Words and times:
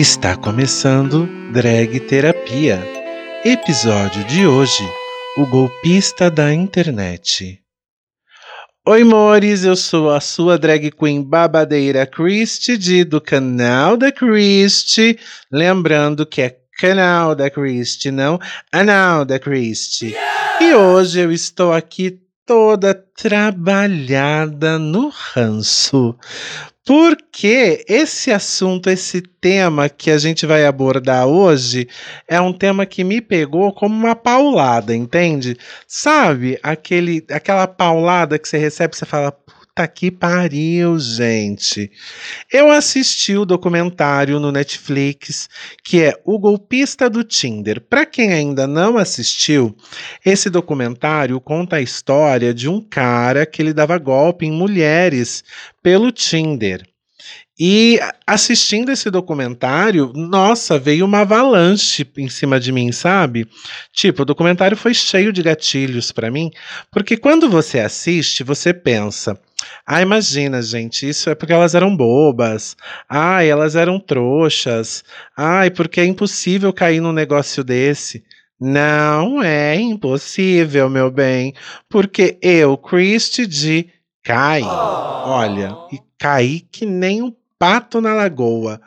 Está 0.00 0.34
começando 0.34 1.28
Drag 1.52 2.00
Terapia. 2.00 2.82
Episódio 3.44 4.24
de 4.24 4.46
hoje: 4.46 4.82
O 5.36 5.44
golpista 5.44 6.30
da 6.30 6.54
internet. 6.54 7.60
Oi, 8.88 9.04
mores, 9.04 9.62
eu 9.62 9.76
sou 9.76 10.08
a 10.08 10.18
sua 10.18 10.58
drag 10.58 10.90
queen 10.90 11.22
babadeira 11.22 12.06
Christy 12.06 13.04
do 13.04 13.20
canal 13.20 13.98
da 13.98 14.10
Christy. 14.10 15.18
Lembrando 15.52 16.24
que 16.24 16.40
é 16.40 16.56
canal 16.78 17.34
da 17.34 17.50
Christy, 17.50 18.10
não 18.10 18.38
anal 18.72 19.26
da 19.26 19.38
Christy. 19.38 20.12
Yeah! 20.12 20.64
E 20.64 20.74
hoje 20.76 21.20
eu 21.20 21.30
estou 21.30 21.74
aqui 21.74 22.18
toda 22.50 22.92
trabalhada 22.92 24.76
no 24.76 25.08
ranço. 25.08 26.16
Porque 26.84 27.84
esse 27.88 28.32
assunto, 28.32 28.90
esse 28.90 29.22
tema 29.22 29.88
que 29.88 30.10
a 30.10 30.18
gente 30.18 30.44
vai 30.44 30.66
abordar 30.66 31.28
hoje, 31.28 31.86
é 32.26 32.40
um 32.40 32.52
tema 32.52 32.84
que 32.84 33.04
me 33.04 33.20
pegou 33.20 33.72
como 33.72 33.94
uma 33.94 34.16
paulada, 34.16 34.92
entende? 34.92 35.56
Sabe, 35.86 36.58
aquele, 36.60 37.24
aquela 37.30 37.68
paulada 37.68 38.36
que 38.36 38.48
você 38.48 38.58
recebe, 38.58 38.96
você 38.96 39.06
fala, 39.06 39.32
Puta 39.80 39.88
que 39.88 40.10
pariu, 40.10 40.98
gente. 40.98 41.90
Eu 42.52 42.70
assisti 42.70 43.34
o 43.34 43.46
documentário 43.46 44.38
no 44.38 44.52
Netflix 44.52 45.48
que 45.82 46.02
é 46.02 46.12
O 46.22 46.38
Golpista 46.38 47.08
do 47.08 47.24
Tinder. 47.24 47.80
Para 47.80 48.04
quem 48.04 48.30
ainda 48.30 48.66
não 48.66 48.98
assistiu, 48.98 49.74
esse 50.22 50.50
documentário 50.50 51.40
conta 51.40 51.76
a 51.76 51.80
história 51.80 52.52
de 52.52 52.68
um 52.68 52.78
cara 52.78 53.46
que 53.46 53.62
ele 53.62 53.72
dava 53.72 53.96
golpe 53.96 54.44
em 54.44 54.52
mulheres 54.52 55.42
pelo 55.82 56.12
Tinder. 56.12 56.89
E 57.62 58.00
assistindo 58.26 58.90
esse 58.90 59.10
documentário, 59.10 60.14
nossa, 60.14 60.78
veio 60.78 61.04
uma 61.04 61.20
avalanche 61.20 62.10
em 62.16 62.26
cima 62.30 62.58
de 62.58 62.72
mim, 62.72 62.90
sabe? 62.90 63.46
Tipo, 63.92 64.22
o 64.22 64.24
documentário 64.24 64.78
foi 64.78 64.94
cheio 64.94 65.30
de 65.30 65.42
gatilhos 65.42 66.10
para 66.10 66.30
mim, 66.30 66.50
porque 66.90 67.18
quando 67.18 67.50
você 67.50 67.80
assiste, 67.80 68.42
você 68.42 68.72
pensa: 68.72 69.38
ah, 69.86 70.00
imagina, 70.00 70.62
gente, 70.62 71.06
isso 71.06 71.28
é 71.28 71.34
porque 71.34 71.52
elas 71.52 71.74
eram 71.74 71.94
bobas. 71.94 72.78
Ah, 73.06 73.44
elas 73.44 73.76
eram 73.76 74.00
trouxas. 74.00 75.04
Ai, 75.36 75.70
porque 75.70 76.00
é 76.00 76.06
impossível 76.06 76.72
cair 76.72 77.00
num 77.00 77.12
negócio 77.12 77.62
desse. 77.62 78.24
Não 78.58 79.42
é 79.42 79.74
impossível, 79.74 80.88
meu 80.88 81.10
bem, 81.10 81.52
porque 81.90 82.38
eu, 82.40 82.78
Christy 82.78 83.46
de 83.46 83.90
cai. 84.22 84.62
Olha, 84.62 85.76
e 85.92 85.98
caí 86.18 86.60
que 86.60 86.86
nem 86.86 87.22
um 87.22 87.34
pato 87.60 88.00
na 88.00 88.14
lagoa. 88.14 88.80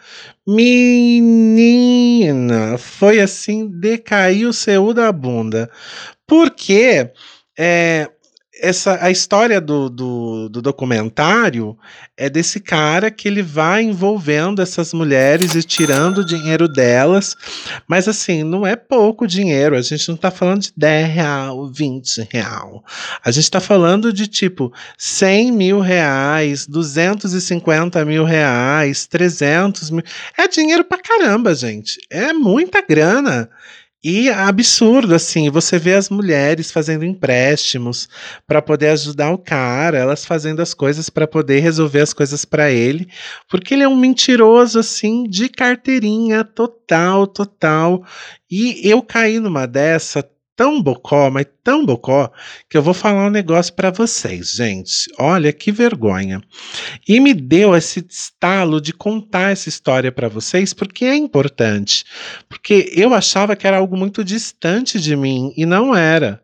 Menina, 0.48 1.60
foi 2.80 3.20
assim, 3.22 3.70
decaiu 3.70 4.50
o 4.50 4.54
seu 4.54 4.92
da 4.96 5.12
bunda. 5.12 5.70
Porque 6.28 7.12
é, 7.58 8.10
essa 8.64 8.98
a 9.04 9.12
história 9.12 9.60
do, 9.60 9.90
do, 9.90 10.48
do, 10.48 10.62
documentário 10.62 11.78
é 12.16 12.30
desse 12.30 12.62
cara 12.62 13.12
que 13.12 13.28
ele 13.28 13.42
vai 13.42 13.84
envolvendo 13.84 14.62
essas 14.62 14.94
mulheres 14.94 15.54
e 15.54 15.62
tirando 15.62 16.20
o 16.20 16.26
dinheiro 16.26 16.70
delas, 16.70 17.36
mas 17.86 18.08
assim, 18.08 18.42
não 18.42 18.66
é 18.66 18.78
pouco 18.78 19.28
dinheiro, 19.28 19.76
a 19.76 19.82
gente 19.82 20.08
não 20.08 20.16
tá 20.16 20.32
falando 20.32 20.62
de 20.62 20.72
10 20.78 21.10
real, 21.10 21.68
20 21.68 22.30
real, 22.32 22.86
a 23.24 23.32
gente 23.32 23.52
tá 23.52 23.60
falando 23.60 24.14
de 24.14 24.28
tipo 24.28 24.72
100 24.98 25.52
mil 25.52 25.82
reais, 25.82 26.66
250 26.66 28.06
mil 28.06 28.24
reais, 28.24 29.06
300 29.08 29.92
mil, 29.92 30.04
é 30.38 30.48
dinheiro 30.48 30.86
pra 30.86 30.98
caramba, 31.02 31.54
gente, 31.54 32.00
é 32.10 32.32
muita 32.32 32.82
grana, 32.82 33.50
e 34.04 34.30
absurdo, 34.30 35.16
assim, 35.16 35.50
você 35.50 35.80
vê 35.80 35.94
as 35.94 36.10
mulheres 36.10 36.72
fazendo 36.72 37.06
empréstimos 37.06 38.10
para 38.46 38.62
poder 38.62 38.90
ajudar 38.90 39.32
o 39.32 39.38
cara, 39.38 39.98
elas 39.98 40.26
fazendo 40.26 40.62
as 40.62 40.74
coisas 40.74 41.10
para 41.10 41.26
poder 41.26 41.62
resolver 41.62 42.02
as 42.02 42.12
coisas 42.14 42.44
para 42.44 42.70
ele, 42.70 43.08
porque 43.50 43.74
ele 43.74 43.84
é 43.84 43.88
um 43.88 43.96
mentiroso, 43.96 44.80
assim, 44.80 45.24
de 45.24 45.48
carteirinha 45.48 46.44
total, 46.44 47.26
total. 47.26 48.04
E 48.52 48.82
eu 48.88 49.02
caí 49.02 49.40
numa 49.40 49.66
dessa 49.66 50.22
tão 50.56 50.82
bocó, 50.82 51.30
mas 51.30 51.46
tão 51.64 51.86
bocó, 51.86 52.32
que 52.70 52.78
eu 52.78 52.82
vou 52.82 52.94
falar 52.94 53.28
um 53.28 53.32
negócio 53.32 53.74
para 53.74 53.92
vocês, 53.92 54.54
gente. 54.54 55.10
Olha 55.18 55.52
que 55.52 55.72
vergonha. 55.72 56.42
E 57.08 57.20
me 57.20 57.34
deu 57.34 57.76
esse 57.76 58.06
estalo 58.08 58.80
de 58.80 58.94
contar 58.94 59.52
essa 59.52 59.70
história 59.70 60.12
para 60.12 60.30
vocês, 60.30 60.74
porque 60.74 61.06
é 61.06 61.16
importante. 61.16 62.04
Porque 62.48 62.92
eu 62.96 63.14
achava 63.14 63.56
que 63.56 63.68
era 63.68 63.78
algo 63.78 63.98
muito 63.98 64.24
distante 64.24 65.00
de 65.00 65.16
mim 65.16 65.54
e 65.58 65.66
não 65.66 65.96
era. 65.96 66.42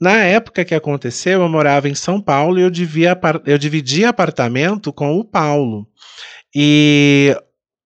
Na 0.00 0.18
época 0.18 0.64
que 0.64 0.74
aconteceu, 0.74 1.42
eu 1.42 1.48
morava 1.48 1.88
em 1.88 1.94
São 1.94 2.20
Paulo 2.20 2.58
e 2.58 2.62
eu, 2.62 2.70
devia, 2.70 3.18
eu 3.46 3.56
dividia 3.56 4.08
apartamento 4.08 4.92
com 4.92 5.18
o 5.18 5.24
Paulo. 5.24 5.86
E 6.54 7.36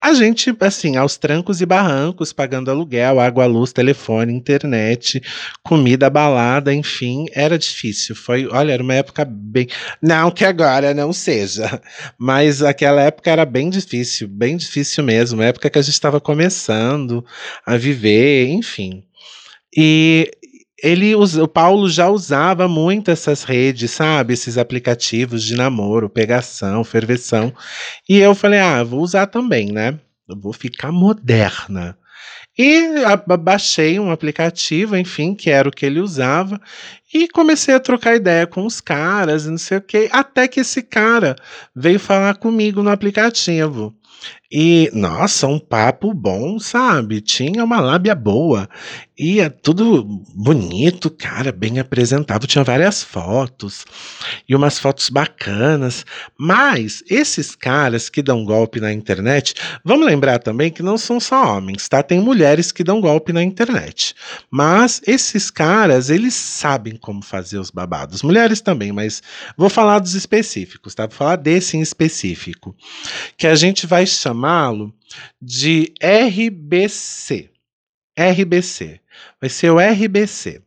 a 0.01 0.15
gente, 0.15 0.55
assim, 0.61 0.97
aos 0.97 1.17
trancos 1.17 1.61
e 1.61 1.67
barrancos, 1.67 2.33
pagando 2.33 2.71
aluguel, 2.71 3.19
água, 3.19 3.47
luz, 3.47 3.73
telefone, 3.73 4.33
internet, 4.33 5.21
comida, 5.63 6.09
balada, 6.09 6.73
enfim, 6.73 7.27
era 7.33 7.59
difícil. 7.59 8.15
Foi, 8.15 8.47
olha, 8.47 8.73
era 8.73 8.83
uma 8.83 8.95
época 8.95 9.25
bem. 9.25 9.67
Não 10.01 10.31
que 10.31 10.45
agora 10.45 10.95
não 10.95 11.13
seja, 11.13 11.83
mas 12.17 12.63
aquela 12.63 13.03
época 13.03 13.31
era 13.31 13.45
bem 13.45 13.69
difícil, 13.69 14.29
bem 14.29 14.57
difícil 14.57 15.03
mesmo. 15.03 15.43
Época 15.43 15.69
que 15.69 15.79
a 15.79 15.83
gente 15.83 15.95
estava 15.95 16.21
começando 16.21 17.25
a 17.67 17.77
viver, 17.77 18.49
enfim. 18.49 19.05
E 19.77 20.31
ele 20.83 21.15
o 21.15 21.49
Paulo 21.49 21.89
já 21.89 22.09
usava 22.09 22.69
muito 22.69 23.11
essas 23.11 23.43
redes, 23.45 23.91
sabe? 23.91 24.35
Esses 24.35 24.59
aplicativos 24.59 25.43
de 25.45 25.57
namoro, 25.57 26.09
pegação, 26.09 26.85
ferveção. 26.85 27.53
E 28.09 28.19
eu 28.19 28.35
falei: 28.35 28.61
"Ah, 28.61 28.83
vou 28.83 29.01
usar 29.03 29.27
também, 29.27 29.73
né? 29.73 29.99
Eu 30.29 30.39
vou 30.39 30.53
ficar 30.53 30.93
moderna". 30.93 31.97
E 32.59 32.83
baixei 33.39 34.01
um 34.01 34.11
aplicativo, 34.11 34.97
enfim, 34.97 35.35
que 35.35 35.49
era 35.49 35.69
o 35.69 35.73
que 35.73 35.87
ele 35.87 36.01
usava, 36.01 36.61
e 37.15 37.29
comecei 37.29 37.75
a 37.75 37.81
trocar 37.81 38.17
ideia 38.17 38.47
com 38.49 38.67
os 38.67 38.81
caras, 38.81 39.47
não 39.47 39.57
sei 39.59 39.79
o 39.79 39.83
quê, 39.83 40.09
até 40.13 40.49
que 40.49 40.61
esse 40.61 40.83
cara 40.83 41.37
veio 41.75 42.01
falar 42.01 42.37
comigo 42.37 42.83
no 42.83 42.91
aplicativo. 42.91 43.95
E, 44.51 44.91
nossa, 44.95 45.47
um 45.47 45.59
papo 45.59 46.15
bom, 46.15 46.59
sabe? 46.59 47.21
Tinha 47.21 47.63
uma 47.63 47.81
lábia 47.81 48.15
boa. 48.15 48.67
E 49.19 49.41
é 49.41 49.49
tudo 49.51 50.03
bonito, 50.35 51.11
cara, 51.11 51.53
bem 51.53 51.79
apresentável. 51.79 52.49
Tinha 52.49 52.65
várias 52.65 53.03
fotos 53.03 53.85
e 54.49 54.55
umas 54.55 54.79
fotos 54.79 55.11
bacanas. 55.11 56.07
Mas 56.39 57.03
esses 57.11 57.55
caras 57.55 58.09
que 58.09 58.23
dão 58.23 58.43
golpe 58.43 58.81
na 58.81 58.91
internet, 58.91 59.55
vamos 59.85 60.07
lembrar 60.07 60.39
também 60.39 60.71
que 60.71 60.83
não 60.83 60.97
são 60.97 61.21
só 61.21 61.57
homens, 61.57 61.87
tá? 61.87 62.03
Tem 62.03 62.19
mulheres 62.19 62.73
que 62.73 62.85
dão 62.85 63.03
golpe 63.03 63.35
na 63.35 63.43
internet. 63.43 64.15
Mas 64.51 65.03
esses 65.07 65.51
caras, 65.51 66.09
eles 66.09 66.33
sabem 66.33 66.97
como 66.97 67.23
fazer 67.23 67.59
os 67.59 67.71
babados. 67.71 68.23
Mulheres 68.23 68.63
também, 68.63 68.93
mas 68.93 69.23
vou 69.59 69.69
falar 69.69 69.99
dos 69.99 70.15
específicos, 70.15 70.95
tá? 70.95 71.07
Vou 71.07 71.17
falar 71.17 71.37
desse 71.37 71.77
em 71.77 71.83
específico. 71.83 72.75
Que 73.37 73.47
a 73.47 73.55
gente 73.55 73.87
vai 73.87 74.07
chamar 74.07 74.38
chamá-lo 74.39 74.95
de 75.43 75.93
RBC. 76.01 77.51
RBC. 78.17 79.01
Vai 79.41 79.51
ser 79.51 79.71
o 79.71 79.79
RBC. 79.81 80.63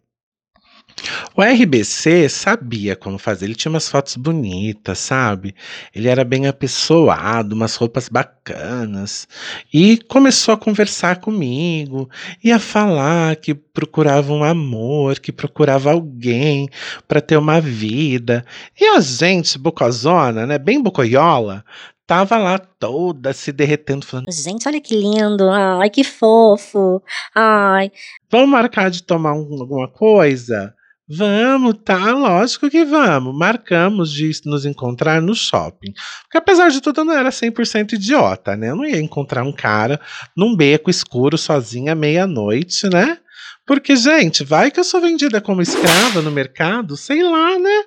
O 1.36 1.42
RBC 1.42 2.30
sabia 2.30 2.96
como 2.96 3.18
fazer, 3.18 3.46
ele 3.46 3.56
tinha 3.56 3.72
umas 3.72 3.90
fotos 3.90 4.16
bonitas, 4.16 5.00
sabe? 5.00 5.56
Ele 5.96 6.08
era 6.08 6.24
bem 6.24 6.46
apessoado, 6.48 7.56
umas 7.56 7.76
roupas 7.76 8.10
bacanas. 8.10 9.28
E 9.74 9.98
começou 9.98 10.54
a 10.54 10.58
conversar 10.58 11.20
comigo, 11.20 12.10
e 12.44 12.52
a 12.52 12.60
falar 12.60 13.36
que 13.38 13.54
procurava 13.56 14.32
um 14.34 14.44
amor, 14.44 15.20
que 15.20 15.32
procurava 15.32 15.92
alguém 15.92 16.70
para 17.08 17.22
ter 17.22 17.38
uma 17.38 17.60
vida. 17.60 18.46
E 18.80 18.86
a 18.86 19.00
gente, 19.00 19.58
bocozona, 19.58 20.46
né, 20.46 20.60
bem 20.60 20.82
bocoiola, 20.82 21.66
tava 22.06 22.38
lá 22.38 22.58
toda 22.58 23.34
se 23.34 23.52
derretendo, 23.52 24.06
falando: 24.06 24.32
Gente, 24.32 24.68
olha 24.68 24.82
que 24.82 24.96
lindo, 24.96 25.50
ai, 25.50 25.90
que 25.90 26.04
fofo, 26.04 27.02
ai. 27.36 27.92
Vamos 28.30 28.50
marcar 28.50 28.90
de 28.90 29.04
tomar 29.04 29.34
um, 29.34 29.60
alguma 29.60 29.88
coisa? 29.88 30.74
Vamos, 31.14 31.76
tá, 31.84 32.14
lógico 32.14 32.70
que 32.70 32.86
vamos. 32.86 33.38
Marcamos 33.38 34.14
de 34.14 34.32
nos 34.46 34.66
encontrar 34.66 35.22
no 35.22 35.36
shopping. 35.36 35.92
Porque 36.24 36.38
apesar 36.38 36.70
de 36.70 36.80
tudo, 36.80 37.02
eu 37.02 37.06
não 37.06 37.14
era 37.14 37.30
100% 37.30 37.94
idiota, 37.94 38.56
né? 38.56 38.70
Eu 38.70 38.78
não 38.78 38.86
ia 38.86 39.00
encontrar 39.02 39.44
um 39.44 39.52
cara 39.52 40.00
num 40.38 40.56
beco 40.56 40.90
escuro 40.90 41.38
sozinha 41.38 41.94
meia-noite, 41.94 42.88
né? 42.88 43.18
Porque, 43.66 43.96
gente, 43.96 44.44
vai 44.44 44.72
que 44.72 44.80
eu 44.80 44.84
sou 44.86 45.02
vendida 45.02 45.42
como 45.42 45.62
escrava 45.62 46.22
no 46.22 46.32
mercado, 46.32 46.96
sei 46.96 47.22
lá, 47.24 47.60
né? 47.60 47.84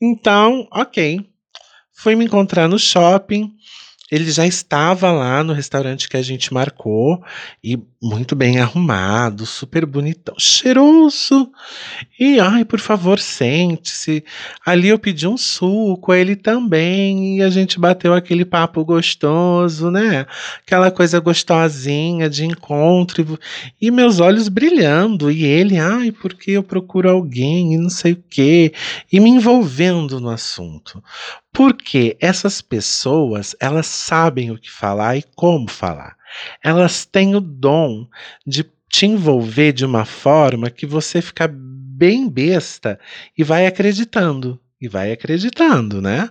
Então, 0.00 0.66
ok. 0.72 1.31
Fui 2.02 2.16
me 2.16 2.24
encontrar 2.24 2.68
no 2.68 2.80
shopping. 2.80 3.54
Ele 4.10 4.28
já 4.32 4.44
estava 4.44 5.12
lá 5.12 5.44
no 5.44 5.52
restaurante 5.52 6.08
que 6.08 6.16
a 6.16 6.22
gente 6.22 6.52
marcou 6.52 7.22
e 7.62 7.78
muito 8.02 8.34
bem 8.34 8.58
arrumado, 8.58 9.46
super 9.46 9.86
bonitão, 9.86 10.34
cheiroso. 10.36 11.52
E 12.18 12.40
ai, 12.40 12.64
por 12.64 12.80
favor, 12.80 13.20
sente-se. 13.20 14.24
Ali 14.66 14.88
eu 14.88 14.98
pedi 14.98 15.28
um 15.28 15.36
suco, 15.36 16.12
ele 16.12 16.34
também, 16.34 17.38
e 17.38 17.42
a 17.42 17.48
gente 17.48 17.78
bateu 17.78 18.12
aquele 18.12 18.44
papo 18.44 18.84
gostoso, 18.84 19.88
né? 19.88 20.26
Aquela 20.66 20.90
coisa 20.90 21.20
gostosinha 21.20 22.28
de 22.28 22.44
encontro 22.44 23.38
e, 23.80 23.90
meus 23.92 24.18
olhos 24.18 24.48
brilhando 24.48 25.30
e 25.30 25.44
ele, 25.44 25.78
ai, 25.78 26.10
porque 26.10 26.50
eu 26.50 26.62
procuro 26.64 27.08
alguém 27.08 27.74
e 27.74 27.78
não 27.78 27.90
sei 27.90 28.14
o 28.14 28.24
quê, 28.28 28.72
e 29.12 29.20
me 29.20 29.30
envolvendo 29.30 30.18
no 30.18 30.28
assunto. 30.28 31.00
Porque 31.52 32.16
essas 32.20 32.60
pessoas, 32.60 33.54
elas 33.60 33.86
sabem 33.86 34.50
o 34.50 34.58
que 34.58 34.70
falar 34.70 35.16
e 35.16 35.24
como 35.36 35.68
falar. 35.70 36.16
Elas 36.62 37.04
têm 37.04 37.34
o 37.34 37.40
dom 37.40 38.06
de 38.46 38.64
te 38.88 39.06
envolver 39.06 39.72
de 39.72 39.86
uma 39.86 40.04
forma 40.04 40.70
que 40.70 40.86
você 40.86 41.22
fica 41.22 41.48
bem 41.50 42.28
besta 42.28 42.98
e 43.36 43.42
vai 43.42 43.66
acreditando. 43.66 44.60
E 44.80 44.88
vai 44.88 45.12
acreditando, 45.12 46.02
né? 46.02 46.28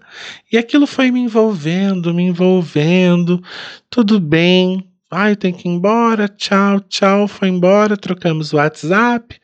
E 0.52 0.58
aquilo 0.58 0.86
foi 0.86 1.10
me 1.10 1.22
envolvendo, 1.22 2.14
me 2.14 2.24
envolvendo. 2.24 3.42
Tudo 3.90 4.20
bem. 4.20 4.92
Ai, 5.10 5.38
tem 5.38 5.54
que 5.54 5.70
ir 5.70 5.72
embora. 5.72 6.28
Tchau, 6.28 6.82
tchau. 6.82 7.30
Foi 7.30 7.48
embora. 7.48 7.96
Trocamos 7.96 8.52
o 8.52 8.58
WhatsApp. 8.58 9.40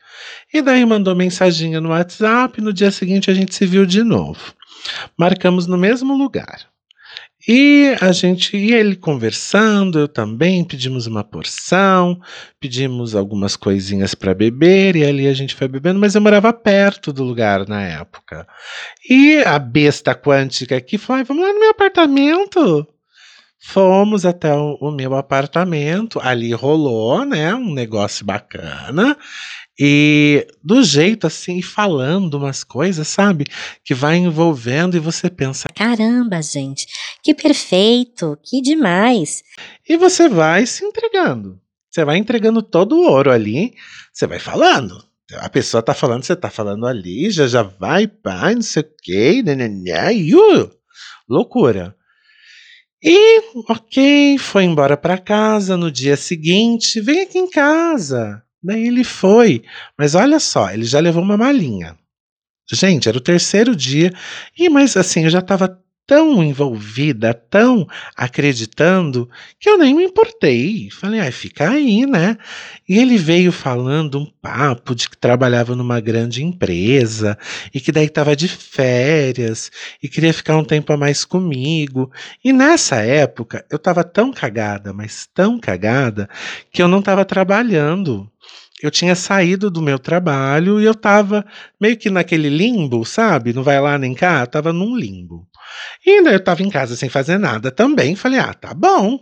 E 0.52 0.60
daí 0.60 0.84
mandou 0.84 1.16
mensaginha 1.16 1.80
no 1.80 1.88
WhatsApp. 1.88 2.60
No 2.60 2.70
dia 2.70 2.90
seguinte 2.90 3.30
a 3.30 3.34
gente 3.34 3.54
se 3.54 3.64
viu 3.64 3.86
de 3.86 4.02
novo. 4.02 4.52
Marcamos 5.16 5.66
no 5.66 5.78
mesmo 5.78 6.14
lugar. 6.14 6.68
E 7.50 7.96
a 8.02 8.12
gente 8.12 8.54
e 8.58 8.74
ele 8.74 8.94
conversando, 8.94 9.98
eu 9.98 10.06
também 10.06 10.62
pedimos 10.62 11.06
uma 11.06 11.24
porção, 11.24 12.20
pedimos 12.60 13.14
algumas 13.14 13.56
coisinhas 13.56 14.14
para 14.14 14.34
beber 14.34 14.94
e 14.96 15.02
ali 15.02 15.26
a 15.26 15.32
gente 15.32 15.54
foi 15.54 15.66
bebendo, 15.66 15.98
mas 15.98 16.14
eu 16.14 16.20
morava 16.20 16.52
perto 16.52 17.10
do 17.10 17.24
lugar 17.24 17.66
na 17.66 17.82
época. 17.82 18.46
E 19.08 19.38
a 19.46 19.58
besta 19.58 20.14
quântica 20.14 20.76
aqui 20.76 20.98
falou: 20.98 21.24
"Vamos 21.24 21.42
lá 21.42 21.54
no 21.54 21.60
meu 21.60 21.70
apartamento". 21.70 22.86
Fomos 23.60 24.26
até 24.26 24.54
o, 24.54 24.76
o 24.80 24.90
meu 24.90 25.16
apartamento, 25.16 26.20
ali 26.22 26.52
rolou, 26.52 27.24
né, 27.24 27.54
um 27.54 27.72
negócio 27.72 28.24
bacana. 28.26 29.16
E 29.80 30.46
do 30.62 30.82
jeito 30.82 31.26
assim, 31.26 31.62
falando 31.62 32.34
umas 32.34 32.64
coisas, 32.64 33.06
sabe? 33.06 33.44
Que 33.84 33.94
vai 33.94 34.16
envolvendo 34.16 34.96
e 34.96 35.00
você 35.00 35.30
pensa: 35.30 35.68
caramba, 35.68 36.42
gente, 36.42 36.86
que 37.22 37.32
perfeito, 37.32 38.36
que 38.42 38.60
demais. 38.60 39.42
E 39.88 39.96
você 39.96 40.28
vai 40.28 40.66
se 40.66 40.84
entregando. 40.84 41.60
Você 41.90 42.04
vai 42.04 42.16
entregando 42.16 42.60
todo 42.60 42.96
o 42.96 43.08
ouro 43.08 43.30
ali, 43.30 43.72
você 44.12 44.26
vai 44.26 44.38
falando. 44.38 45.06
A 45.34 45.48
pessoa 45.48 45.82
tá 45.82 45.94
falando, 45.94 46.24
você 46.24 46.34
tá 46.34 46.50
falando 46.50 46.86
ali, 46.86 47.30
já 47.30 47.46
já 47.46 47.62
vai, 47.62 48.06
pai, 48.06 48.54
não 48.54 48.62
sei 48.62 48.82
o 48.82 48.90
quê, 49.02 49.42
nananã, 49.44 50.10
uh, 50.12 50.70
loucura. 51.28 51.94
E, 53.02 53.40
ok, 53.68 54.38
foi 54.38 54.64
embora 54.64 54.96
para 54.96 55.18
casa. 55.18 55.76
No 55.76 55.90
dia 55.90 56.16
seguinte, 56.16 57.00
vem 57.00 57.20
aqui 57.20 57.38
em 57.38 57.48
casa. 57.48 58.42
Daí 58.62 58.86
ele 58.86 59.04
foi. 59.04 59.62
Mas 59.96 60.14
olha 60.14 60.40
só, 60.40 60.70
ele 60.70 60.84
já 60.84 61.00
levou 61.00 61.22
uma 61.22 61.36
malinha. 61.36 61.96
Gente, 62.70 63.08
era 63.08 63.18
o 63.18 63.20
terceiro 63.20 63.74
dia. 63.74 64.12
E, 64.58 64.68
mas 64.68 64.96
assim, 64.96 65.24
eu 65.24 65.30
já 65.30 65.40
estava 65.40 65.82
tão 66.08 66.42
envolvida, 66.42 67.34
tão 67.34 67.86
acreditando, 68.16 69.28
que 69.60 69.68
eu 69.68 69.76
nem 69.76 69.94
me 69.94 70.04
importei. 70.04 70.88
Falei, 70.90 71.20
ai, 71.20 71.30
fica 71.30 71.68
aí, 71.68 72.06
né? 72.06 72.38
E 72.88 72.98
ele 72.98 73.18
veio 73.18 73.52
falando 73.52 74.18
um 74.18 74.24
papo 74.24 74.94
de 74.94 75.06
que 75.06 75.18
trabalhava 75.18 75.76
numa 75.76 76.00
grande 76.00 76.42
empresa 76.42 77.36
e 77.74 77.78
que 77.78 77.92
daí 77.92 78.06
estava 78.06 78.34
de 78.34 78.48
férias 78.48 79.70
e 80.02 80.08
queria 80.08 80.32
ficar 80.32 80.56
um 80.56 80.64
tempo 80.64 80.90
a 80.94 80.96
mais 80.96 81.26
comigo. 81.26 82.10
E 82.42 82.54
nessa 82.54 82.96
época 82.96 83.66
eu 83.70 83.76
estava 83.76 84.02
tão 84.02 84.32
cagada, 84.32 84.94
mas 84.94 85.28
tão 85.34 85.60
cagada, 85.60 86.26
que 86.72 86.82
eu 86.82 86.88
não 86.88 87.00
estava 87.00 87.22
trabalhando 87.22 88.30
eu 88.80 88.90
tinha 88.90 89.14
saído 89.16 89.70
do 89.70 89.82
meu 89.82 89.98
trabalho 89.98 90.80
e 90.80 90.84
eu 90.84 90.92
estava 90.92 91.44
meio 91.80 91.96
que 91.96 92.10
naquele 92.10 92.48
limbo, 92.48 93.04
sabe? 93.04 93.52
Não 93.52 93.62
vai 93.62 93.80
lá 93.80 93.98
nem 93.98 94.14
cá, 94.14 94.42
eu 94.42 94.46
tava 94.46 94.72
num 94.72 94.96
limbo. 94.96 95.47
E 96.06 96.10
ainda 96.10 96.30
eu 96.30 96.38
estava 96.38 96.62
em 96.62 96.70
casa 96.70 96.96
sem 96.96 97.08
fazer 97.08 97.38
nada 97.38 97.70
também, 97.70 98.16
falei: 98.16 98.38
"Ah, 98.40 98.54
tá 98.54 98.74
bom". 98.74 99.20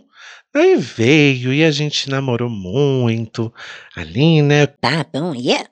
Aí 0.55 0.75
veio 0.77 1.53
e 1.53 1.63
a 1.63 1.71
gente 1.71 2.09
namorou 2.09 2.49
muito 2.49 3.53
ali, 3.95 4.41
né? 4.41 4.65
Tá 4.65 5.05
bom, 5.13 5.35
yeah. 5.35 5.69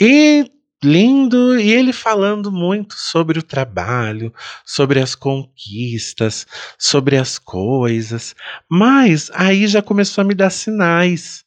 E 0.00 0.50
lindo, 0.82 1.58
e 1.58 1.72
ele 1.72 1.92
falando 1.92 2.50
muito 2.52 2.94
sobre 2.96 3.38
o 3.38 3.42
trabalho, 3.42 4.32
sobre 4.64 5.00
as 5.00 5.14
conquistas, 5.14 6.46
sobre 6.78 7.16
as 7.16 7.38
coisas. 7.38 8.34
Mas 8.70 9.30
aí 9.34 9.66
já 9.66 9.82
começou 9.82 10.22
a 10.22 10.24
me 10.24 10.34
dar 10.34 10.50
sinais. 10.50 11.44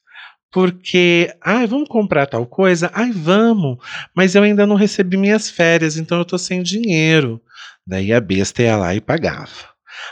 Porque, 0.51 1.31
ai, 1.43 1.67
vamos 1.67 1.87
comprar 1.87 2.25
tal 2.25 2.45
coisa? 2.45 2.89
Ai, 2.93 3.11
vamos, 3.11 3.77
mas 4.15 4.33
eu 4.33 4.41
ainda 4.41 4.65
não 4.65 4.75
recebi 4.75 5.15
minhas 5.15 5.47
férias, 5.49 5.95
então 5.95 6.17
eu 6.17 6.25
tô 6.25 6.39
sem 6.39 6.63
dinheiro. 6.63 7.39
Daí 7.89 8.13
a 8.13 8.21
besta 8.21 8.61
ia 8.61 8.77
lá 8.77 8.93
e 8.93 9.01
pagava. 9.01 9.49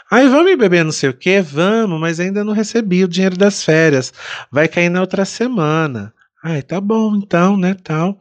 Ai, 0.09 0.27
vamos 0.27 0.57
beber 0.57 0.83
não 0.83 0.91
sei 0.91 1.09
o 1.09 1.13
que? 1.13 1.39
Vamos, 1.41 2.01
mas 2.01 2.19
ainda 2.19 2.43
não 2.43 2.51
recebi 2.51 3.03
o 3.03 3.07
dinheiro 3.07 3.37
das 3.37 3.63
férias. 3.63 4.11
Vai 4.51 4.67
cair 4.67 4.89
na 4.89 4.99
outra 4.99 5.23
semana. 5.25 6.11
Ai, 6.43 6.63
tá 6.63 6.81
bom 6.81 7.15
então, 7.15 7.55
né, 7.55 7.75
tal. 7.83 8.19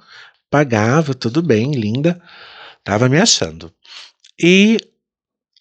Pagava, 0.50 1.14
tudo 1.14 1.40
bem, 1.40 1.72
linda. 1.72 2.20
Tava 2.84 3.08
me 3.08 3.18
achando. 3.18 3.72
E 4.38 4.76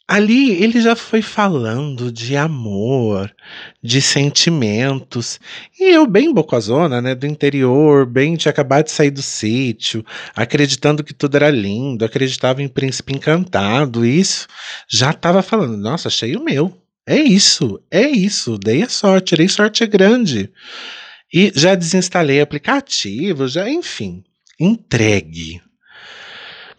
Ali 0.07 0.51
ele 0.63 0.79
já 0.79 0.95
foi 0.95 1.23
falando 1.23 2.11
de 2.11 2.37
amor, 2.37 3.33
de 3.81 3.99
sentimentos, 3.99 5.39
e 5.79 5.95
eu 5.95 6.05
bem 6.05 6.31
bocazona, 6.31 7.01
né, 7.01 7.15
do 7.15 7.25
interior, 7.25 8.05
bem 8.05 8.35
tinha 8.35 8.51
acabado 8.51 8.85
de 8.85 8.91
sair 8.91 9.09
do 9.09 9.23
sítio, 9.23 10.05
acreditando 10.35 11.03
que 11.03 11.11
tudo 11.11 11.37
era 11.37 11.49
lindo, 11.49 12.05
acreditava 12.05 12.61
em 12.61 12.67
príncipe 12.67 13.15
encantado, 13.15 14.05
isso, 14.05 14.47
já 14.87 15.09
estava 15.09 15.41
falando, 15.41 15.75
nossa, 15.75 16.07
achei 16.07 16.35
o 16.35 16.43
meu, 16.43 16.71
é 17.07 17.17
isso, 17.17 17.81
é 17.89 18.07
isso, 18.07 18.59
dei 18.59 18.83
a 18.83 18.89
sorte, 18.89 19.29
tirei 19.29 19.47
sorte 19.47 19.87
grande. 19.87 20.51
E 21.33 21.51
já 21.55 21.73
desinstalei 21.73 22.41
aplicativo, 22.41 23.47
já, 23.47 23.67
enfim, 23.67 24.23
entregue. 24.59 25.61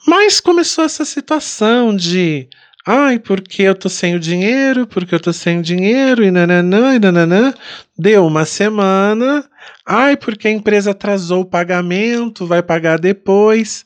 Mas 0.06 0.38
começou 0.38 0.84
essa 0.84 1.04
situação 1.04 1.94
de 1.94 2.48
Ai, 2.88 3.18
porque 3.18 3.62
eu 3.62 3.74
tô 3.74 3.88
sem 3.88 4.14
o 4.14 4.20
dinheiro, 4.20 4.86
porque 4.86 5.12
eu 5.12 5.18
tô 5.18 5.32
sem 5.32 5.58
o 5.58 5.62
dinheiro, 5.62 6.22
e 6.22 6.30
nananã, 6.30 6.94
e 6.94 7.00
nananã. 7.00 7.52
Deu 7.98 8.24
uma 8.24 8.44
semana. 8.44 9.44
Ai, 9.84 10.16
porque 10.16 10.46
a 10.46 10.52
empresa 10.52 10.92
atrasou 10.92 11.40
o 11.40 11.44
pagamento, 11.44 12.46
vai 12.46 12.62
pagar 12.62 13.00
depois. 13.00 13.84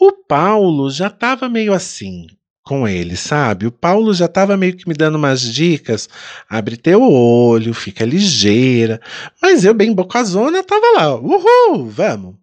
O 0.00 0.12
Paulo 0.12 0.90
já 0.90 1.10
tava 1.10 1.48
meio 1.48 1.72
assim 1.72 2.28
com 2.62 2.86
ele, 2.86 3.16
sabe? 3.16 3.66
O 3.66 3.72
Paulo 3.72 4.14
já 4.14 4.28
tava 4.28 4.56
meio 4.56 4.76
que 4.76 4.88
me 4.88 4.94
dando 4.94 5.16
umas 5.16 5.40
dicas. 5.42 6.08
Abre 6.48 6.76
teu 6.76 7.02
olho, 7.02 7.74
fica 7.74 8.04
ligeira. 8.04 9.00
Mas 9.42 9.64
eu, 9.64 9.74
bem 9.74 9.92
bocazona, 9.92 10.62
tava 10.62 10.86
lá. 10.94 11.16
Uhul, 11.16 11.90
vamos. 11.90 12.36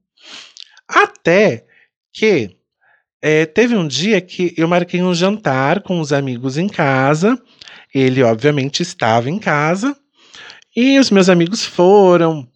Até 0.85 1.65
que 2.11 2.56
é, 3.21 3.45
teve 3.45 3.75
um 3.75 3.87
dia 3.87 4.21
que 4.21 4.53
eu 4.57 4.67
marquei 4.67 5.01
um 5.01 5.13
jantar 5.13 5.81
com 5.81 5.99
os 5.99 6.13
amigos 6.13 6.57
em 6.57 6.67
casa. 6.67 7.41
Ele, 7.93 8.21
obviamente, 8.21 8.81
estava 8.81 9.29
em 9.29 9.39
casa. 9.39 9.95
E 10.75 10.99
os 10.99 11.09
meus 11.09 11.29
amigos 11.29 11.63
foram. 11.63 12.47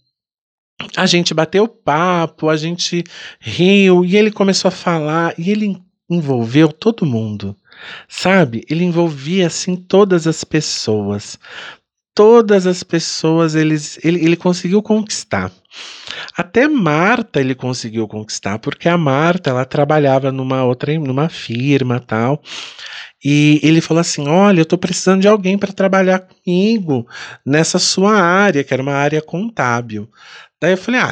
A 0.95 1.05
gente 1.05 1.33
bateu 1.33 1.67
papo, 1.67 2.49
a 2.49 2.57
gente 2.57 3.03
riu. 3.39 4.05
E 4.05 4.15
ele 4.15 4.31
começou 4.31 4.69
a 4.69 4.71
falar. 4.71 5.33
E 5.37 5.49
ele 5.49 5.77
envolveu 6.09 6.67
todo 6.71 7.05
mundo. 7.05 7.55
sabe? 8.07 8.63
Ele 8.69 8.83
envolvia 8.83 9.47
assim 9.47 9.75
todas 9.75 10.27
as 10.27 10.43
pessoas. 10.43 11.39
Todas 12.13 12.67
as 12.67 12.83
pessoas 12.83 13.55
eles, 13.55 13.97
ele, 14.03 14.23
ele 14.23 14.35
conseguiu 14.35 14.81
conquistar. 14.81 15.51
Até 16.37 16.67
Marta 16.67 17.39
ele 17.39 17.55
conseguiu 17.55 18.07
conquistar, 18.07 18.59
porque 18.59 18.89
a 18.89 18.97
Marta 18.97 19.49
ela 19.49 19.63
trabalhava 19.65 20.31
numa 20.31 20.63
outra 20.63 20.97
numa 20.99 21.29
firma 21.29 21.99
tal. 21.99 22.41
E 23.23 23.59
ele 23.63 23.81
falou 23.81 24.01
assim: 24.01 24.27
Olha, 24.27 24.59
eu 24.59 24.63
estou 24.63 24.77
precisando 24.77 25.21
de 25.21 25.27
alguém 25.27 25.57
para 25.57 25.71
trabalhar 25.71 26.19
comigo 26.19 27.07
nessa 27.45 27.79
sua 27.79 28.13
área, 28.13 28.63
que 28.63 28.73
era 28.73 28.83
uma 28.83 28.93
área 28.93 29.21
contábil. 29.21 30.09
Daí 30.59 30.73
eu 30.73 30.77
falei: 30.77 30.99
Ah, 30.99 31.11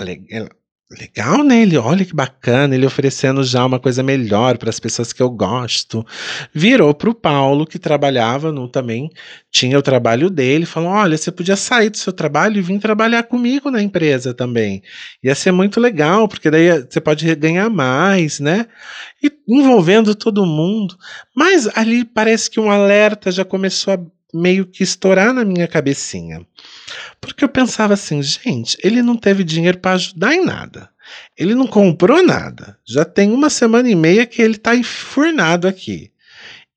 Legal, 0.92 1.44
né? 1.44 1.62
Ele, 1.62 1.78
olha 1.78 2.04
que 2.04 2.16
bacana, 2.16 2.74
ele 2.74 2.84
oferecendo 2.84 3.44
já 3.44 3.64
uma 3.64 3.80
coisa 3.80 4.02
melhor 4.02 4.58
para 4.58 4.72
as 4.72 4.80
pessoas 4.80 5.14
que 5.14 5.22
eu 5.22 5.30
gosto. 5.30 6.04
Virou 6.52 6.96
para 6.96 7.12
o 7.12 7.14
Paulo, 7.14 7.68
que 7.68 7.78
trabalhava 7.78 8.52
no 8.52 8.68
também, 8.68 9.08
tinha 9.52 9.78
o 9.78 9.84
trabalho 9.84 10.32
dele, 10.32 10.66
falou: 10.66 10.90
Olha, 10.90 11.16
você 11.16 11.32
podia 11.32 11.56
sair 11.56 11.92
do 11.92 11.98
seu 11.98 12.12
trabalho 12.12 12.58
e 12.58 12.62
vir 12.64 12.80
trabalhar 12.80 13.22
comigo 13.22 13.70
na 13.70 13.84
empresa 13.84 14.34
também. 14.34 14.82
Ia 15.24 15.36
ser 15.36 15.52
muito 15.52 15.80
legal, 15.80 16.28
porque 16.28 16.50
daí 16.50 16.82
você 16.90 17.00
pode 17.00 17.36
ganhar 17.36 17.70
mais, 17.70 18.40
né? 18.40 18.66
E 19.24 19.32
envolvendo 19.48 20.16
todo 20.16 20.44
mundo. 20.44 20.98
Mas 21.36 21.68
ali 21.78 22.04
parece 22.04 22.50
que 22.50 22.60
um 22.60 22.72
alerta 22.72 23.32
já 23.32 23.46
começou 23.46 23.94
a 23.94 24.00
meio 24.34 24.66
que 24.66 24.84
estourar 24.84 25.34
na 25.34 25.44
minha 25.44 25.68
cabecinha. 25.68 26.46
Porque 27.20 27.44
eu 27.44 27.50
pensava 27.50 27.94
assim, 27.94 28.22
gente, 28.22 28.78
ele 28.84 29.02
não 29.02 29.16
teve 29.16 29.44
dinheiro 29.44 29.80
para 29.80 29.94
ajudar 29.94 30.34
em 30.34 30.44
nada. 30.44 30.90
Ele 31.38 31.56
não 31.56 31.68
comprou 31.68 32.24
nada. 32.24 32.78
Já 32.88 33.04
tem 33.04 33.32
uma 33.32 33.50
semana 33.50 33.90
e 33.90 33.96
meia 33.96 34.26
que 34.26 34.42
ele 34.42 34.56
está 34.56 34.76
enfurnado 34.76 35.68
aqui. 35.68 36.12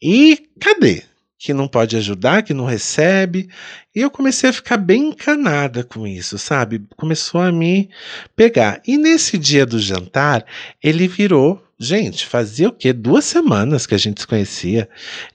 E 0.01 0.49
cadê? 0.59 1.03
Que 1.39 1.53
não 1.53 1.69
pode 1.69 1.97
ajudar, 1.97 2.43
que 2.43 2.55
não 2.55 2.65
recebe. 2.65 3.49
E 3.95 4.01
eu 4.01 4.11
comecei 4.11 4.49
a 4.49 4.53
ficar 4.53 4.77
bem 4.77 5.09
encanada 5.09 5.85
com 5.85 6.07
isso, 6.07 6.39
sabe? 6.39 6.83
Começou 6.97 7.41
a 7.41 7.53
me 7.53 7.91
pegar. 8.35 8.81
E 8.87 8.97
nesse 8.97 9.37
dia 9.37 9.67
do 9.67 9.79
jantar, 9.79 10.47
ele 10.83 11.07
virou 11.07 11.63
Gente, 11.83 12.29
fazia 12.29 12.69
o 12.69 12.73
quê? 12.73 12.93
Duas 12.93 13.25
semanas 13.25 13.89
que 13.89 13.95
a 13.97 13.99
gente 13.99 14.21
se 14.21 14.27
conhecia. 14.27 14.89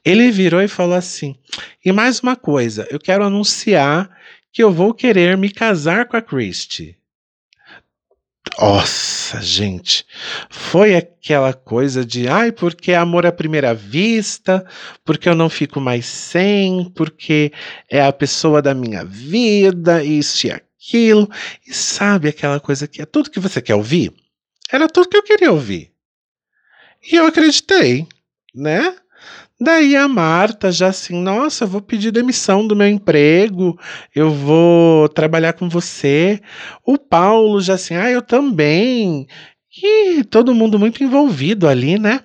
Ele 0.05 0.31
virou 0.31 0.61
e 0.61 0.67
falou 0.69 0.95
assim: 0.95 1.35
e 1.83 1.91
mais 1.91 2.21
uma 2.21 2.37
coisa, 2.37 2.87
eu 2.89 2.97
quero 2.97 3.25
anunciar 3.25 4.09
que 4.53 4.63
eu 4.63 4.71
vou 4.71 4.93
querer 4.93 5.35
me 5.35 5.51
casar 5.51 6.07
com 6.07 6.15
a 6.15 6.21
Christie. 6.21 6.95
Nossa, 8.57 9.41
gente, 9.41 10.05
foi 10.49 10.95
aquela 10.95 11.51
coisa 11.51 12.05
de 12.05 12.29
ai, 12.29 12.53
porque 12.53 12.93
é 12.93 12.95
amor 12.95 13.25
à 13.25 13.31
primeira 13.33 13.73
vista, 13.73 14.65
porque 15.03 15.27
eu 15.27 15.35
não 15.35 15.49
fico 15.49 15.81
mais 15.81 16.05
sem, 16.05 16.89
porque 16.95 17.51
é 17.91 18.01
a 18.01 18.13
pessoa 18.13 18.61
da 18.61 18.73
minha 18.73 19.03
vida, 19.03 20.01
isso 20.01 20.47
e 20.47 20.51
aquilo. 20.51 21.29
E 21.67 21.73
sabe 21.73 22.29
aquela 22.29 22.57
coisa 22.57 22.87
que 22.87 23.01
é 23.01 23.05
tudo 23.05 23.29
que 23.29 23.39
você 23.41 23.61
quer 23.61 23.75
ouvir? 23.75 24.13
Era 24.71 24.87
tudo 24.87 25.09
que 25.09 25.17
eu 25.17 25.23
queria 25.23 25.51
ouvir. 25.51 25.96
E 27.09 27.15
eu 27.15 27.25
acreditei, 27.25 28.05
né? 28.53 28.95
Daí 29.59 29.95
a 29.95 30.07
Marta 30.07 30.71
já 30.71 30.89
assim, 30.89 31.19
nossa, 31.19 31.65
vou 31.65 31.81
pedir 31.81 32.11
demissão 32.11 32.67
do 32.67 32.75
meu 32.75 32.87
emprego, 32.87 33.77
eu 34.13 34.29
vou 34.29 35.09
trabalhar 35.09 35.53
com 35.53 35.67
você. 35.67 36.39
O 36.85 36.97
Paulo 36.97 37.59
já 37.59 37.73
assim, 37.73 37.95
ah, 37.95 38.09
eu 38.09 38.21
também. 38.21 39.25
E 39.81 40.23
todo 40.25 40.53
mundo 40.53 40.77
muito 40.77 41.03
envolvido 41.03 41.67
ali, 41.67 41.97
né? 41.97 42.21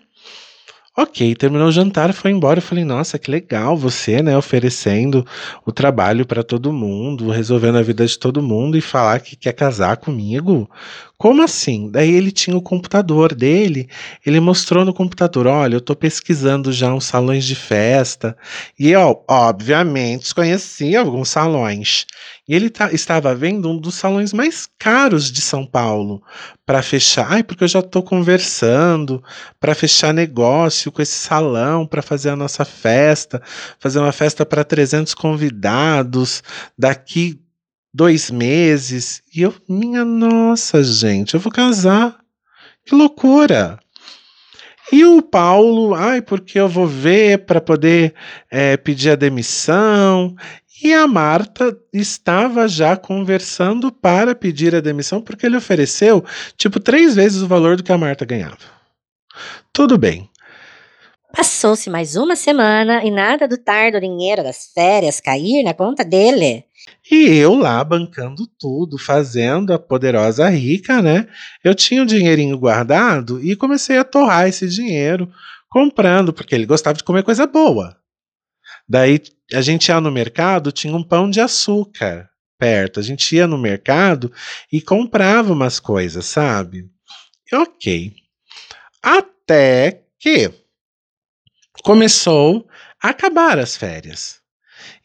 Ok, 0.95 1.35
terminou 1.37 1.69
o 1.69 1.73
jantar, 1.73 2.13
foi 2.13 2.31
embora. 2.31 2.59
Eu 2.59 2.63
falei, 2.63 2.85
nossa, 2.85 3.19
que 3.19 3.31
legal 3.31 3.75
você, 3.75 4.23
né, 4.23 4.37
oferecendo 4.37 5.27
o 5.65 5.73
trabalho 5.73 6.27
para 6.27 6.43
todo 6.43 6.71
mundo, 6.71 7.31
resolvendo 7.31 7.79
a 7.79 7.83
vida 7.83 8.05
de 8.07 8.19
todo 8.19 8.43
mundo 8.43 8.77
e 8.77 8.83
falar 8.83 9.21
que 9.21 9.35
quer 9.35 9.55
casar 9.55 9.97
comigo. 9.97 10.69
Como 11.23 11.41
assim? 11.41 11.89
Daí 11.89 12.11
ele 12.11 12.33
tinha 12.33 12.57
o 12.57 12.61
computador 12.61 13.33
dele, 13.33 13.89
ele 14.27 14.41
mostrou 14.41 14.85
no 14.85 14.93
computador: 14.93 15.47
olha, 15.47 15.75
eu 15.77 15.79
estou 15.79 15.95
pesquisando 15.95 16.73
já 16.73 16.93
uns 16.93 17.05
salões 17.05 17.45
de 17.45 17.55
festa. 17.55 18.37
E 18.77 18.91
eu, 18.91 19.25
obviamente, 19.31 20.35
conhecia 20.35 20.99
alguns 20.99 21.29
salões. 21.29 22.07
E 22.49 22.57
ele 22.57 22.69
tá, 22.69 22.93
estava 22.93 23.33
vendo 23.37 23.71
um 23.71 23.79
dos 23.79 23.95
salões 23.95 24.33
mais 24.33 24.69
caros 24.77 25.31
de 25.31 25.41
São 25.41 25.65
Paulo 25.65 26.21
para 26.67 26.83
fechar. 26.83 27.31
Ai, 27.31 27.45
porque 27.45 27.63
eu 27.63 27.69
já 27.69 27.79
estou 27.79 28.03
conversando 28.03 29.23
para 29.61 29.77
fechar 29.77 30.13
negócio 30.13 30.91
com 30.91 31.01
esse 31.01 31.15
salão 31.15 31.87
para 31.87 32.03
fazer 32.03 32.31
a 32.31 32.37
nossa 32.37 32.65
festa, 32.65 33.41
fazer 33.79 34.01
uma 34.01 34.11
festa 34.11 34.45
para 34.45 34.65
300 34.65 35.15
convidados 35.15 36.43
daqui 36.77 37.42
dois 37.93 38.31
meses. 38.31 39.23
E 39.35 39.43
eu, 39.43 39.55
minha 39.69 40.05
nossa, 40.05 40.83
gente, 40.83 41.35
eu 41.35 41.41
vou 41.41 41.53
casar. 41.53 42.19
Que 42.85 42.95
loucura! 42.95 43.79
E 44.93 45.05
o 45.07 45.23
Paulo, 45.23 45.95
ai, 45.95 46.21
porque 46.21 46.61
eu 46.61 46.69
vou 46.69 46.87
ver 46.87 47.47
para 47.47 47.61
poder 47.63 48.15
é, 48.51 48.77
pedir 48.77 49.11
a 49.11 49.17
demissão. 49.17 50.37
E 50.85 50.93
a 50.93 51.07
Marta 51.07 51.75
estava 51.93 52.67
já 52.67 52.97
conversando 52.97 53.93
para 53.93 54.35
pedir 54.35 54.75
a 54.75 54.81
demissão, 54.81 55.23
porque 55.23 55.47
ele 55.47 55.57
ofereceu, 55.57 56.25
tipo, 56.59 56.81
três 56.81 57.15
vezes 57.15 57.41
o 57.41 57.47
valor 57.47 57.77
do 57.77 57.83
que 57.83 57.93
a 57.93 57.97
Marta 57.97 58.25
ganhava. 58.25 58.59
Tudo 59.73 59.97
bem. 59.97 60.29
Passou-se 61.35 61.89
mais 61.89 62.15
uma 62.15 62.37
semana 62.37 63.03
e 63.03 63.11
nada 63.11 63.49
do 63.49 63.57
tardo 63.57 63.99
dinheiro 63.99 64.43
das 64.43 64.67
férias 64.75 65.19
cair 65.19 65.63
na 65.63 65.73
conta 65.73 66.05
dele. 66.05 66.65
E 67.13 67.29
eu 67.37 67.55
lá 67.55 67.85
bancando 67.85 68.47
tudo, 68.59 68.97
fazendo 68.97 69.75
a 69.75 69.79
poderosa 69.79 70.49
rica, 70.49 71.03
né? 71.03 71.29
Eu 71.63 71.75
tinha 71.75 72.03
um 72.03 72.07
dinheirinho 72.07 72.57
guardado 72.57 73.39
e 73.45 73.55
comecei 73.55 73.99
a 73.99 74.05
torrar 74.05 74.49
esse 74.49 74.67
dinheiro 74.67 75.31
comprando, 75.69 76.33
porque 76.33 76.55
ele 76.55 76.65
gostava 76.65 76.97
de 76.97 77.05
comer 77.05 77.23
coisa 77.23 77.47
boa. 77.47 77.95
Daí 78.89 79.21
a 79.53 79.61
gente 79.61 79.89
ia 79.89 80.01
no 80.01 80.11
mercado, 80.11 80.73
tinha 80.73 80.97
um 80.97 81.03
pão 81.03 81.29
de 81.29 81.39
açúcar 81.39 82.31
perto. 82.59 82.99
A 82.99 83.03
gente 83.03 83.37
ia 83.37 83.47
no 83.47 83.59
mercado 83.59 84.33
e 84.73 84.81
comprava 84.81 85.53
umas 85.53 85.79
coisas, 85.79 86.25
sabe? 86.25 86.91
ok. 87.53 88.15
Até 89.03 90.05
que 90.19 90.51
começou 91.83 92.67
a 93.03 93.11
acabar 93.11 93.59
as 93.59 93.77
férias. 93.77 94.42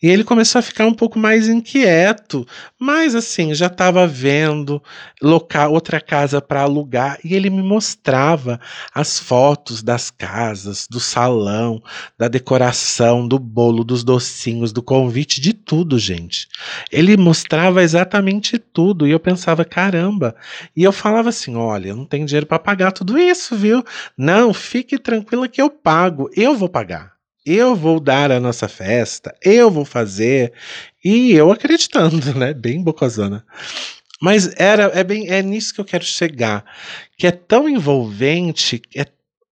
E 0.02 0.08
ele 0.08 0.24
começou 0.24 0.60
a 0.60 0.62
ficar 0.62 0.86
um 0.86 0.94
pouco 0.94 1.18
mais 1.18 1.50
inquieto, 1.50 2.48
mas 2.80 3.16
assim, 3.16 3.54
já 3.54 3.66
estava 3.66 4.06
vendo 4.06 4.82
local, 5.22 5.74
outra 5.74 6.00
casa 6.00 6.42
para 6.42 6.62
alugar 6.62 7.18
e 7.24 7.34
ele 7.34 7.50
me 7.50 7.64
mostrava 7.64 8.60
as 8.94 9.20
fotos 9.20 9.82
das 9.82 10.12
casas, 10.12 10.88
do 10.90 11.00
salão, 11.00 11.82
da 12.18 12.28
decoração, 12.28 13.28
do 13.28 13.40
bolo, 13.40 13.84
dos 13.84 14.04
docinhos, 14.04 14.72
do 14.72 14.84
convite, 14.84 15.42
de 15.42 15.54
tudo, 15.54 15.98
gente. 15.98 16.48
Ele 16.92 17.18
mostrava 17.18 17.82
exatamente 17.82 18.60
tudo 18.60 19.08
e 19.08 19.12
eu 19.12 19.20
pensava, 19.20 19.66
caramba. 19.66 20.36
E 20.76 20.84
eu 20.84 20.92
falava 20.92 21.30
assim: 21.30 21.56
olha, 21.56 21.90
eu 21.90 21.96
não 21.96 22.06
tenho 22.06 22.26
dinheiro 22.26 22.46
para 22.46 22.60
pagar 22.60 22.92
tudo 22.92 23.18
isso, 23.18 23.56
viu? 23.56 23.84
Não, 24.18 24.54
fique 24.54 24.98
tranquila 25.00 25.48
que 25.48 25.62
eu 25.62 25.70
pago, 25.70 26.30
eu 26.36 26.56
vou 26.56 26.70
pagar 26.70 27.17
eu 27.48 27.76
vou 27.76 28.00
dar 28.00 28.32
a 28.32 28.40
nossa 28.40 28.68
festa, 28.68 29.34
eu 29.42 29.72
vou 29.72 29.86
fazer. 29.86 30.54
E 31.04 31.32
eu 31.32 31.52
acreditando, 31.52 32.34
né? 32.38 32.54
Bem 32.54 32.84
bocozona. 32.84 33.46
Mas 34.22 34.54
era, 34.58 34.92
é, 34.94 35.04
bem, 35.04 35.30
é 35.30 35.42
nisso 35.42 35.74
que 35.74 35.80
eu 35.80 35.86
quero 35.86 36.04
chegar. 36.04 36.66
Que 37.18 37.28
é 37.28 37.32
tão 37.32 37.70
envolvente, 37.70 38.82
é 38.96 39.06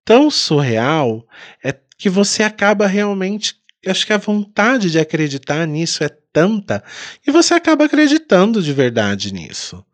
tão 0.03 0.29
surreal, 0.29 1.25
é 1.63 1.73
que 1.97 2.09
você 2.09 2.43
acaba 2.43 2.87
realmente. 2.87 3.55
Acho 3.87 4.05
que 4.05 4.13
a 4.13 4.17
vontade 4.17 4.89
de 4.89 4.99
acreditar 4.99 5.65
nisso 5.67 6.03
é 6.03 6.09
tanta, 6.33 6.83
e 7.25 7.31
você 7.31 7.53
acaba 7.53 7.85
acreditando 7.85 8.61
de 8.61 8.73
verdade 8.73 9.31
nisso. 9.31 9.85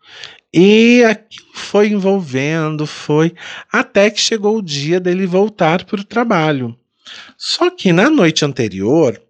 E 0.54 1.02
foi 1.54 1.90
envolvendo, 1.90 2.88
foi 2.88 3.34
até 3.72 4.10
que 4.10 4.20
chegou 4.20 4.58
o 4.58 4.62
dia 4.62 5.00
dele 5.00 5.28
voltar 5.28 5.86
para 5.86 6.02
o 6.02 6.06
trabalho. 6.06 6.76
Só 7.38 7.70
que 7.70 7.92
na 7.92 8.10
noite 8.10 8.46
anterior, 8.46 9.22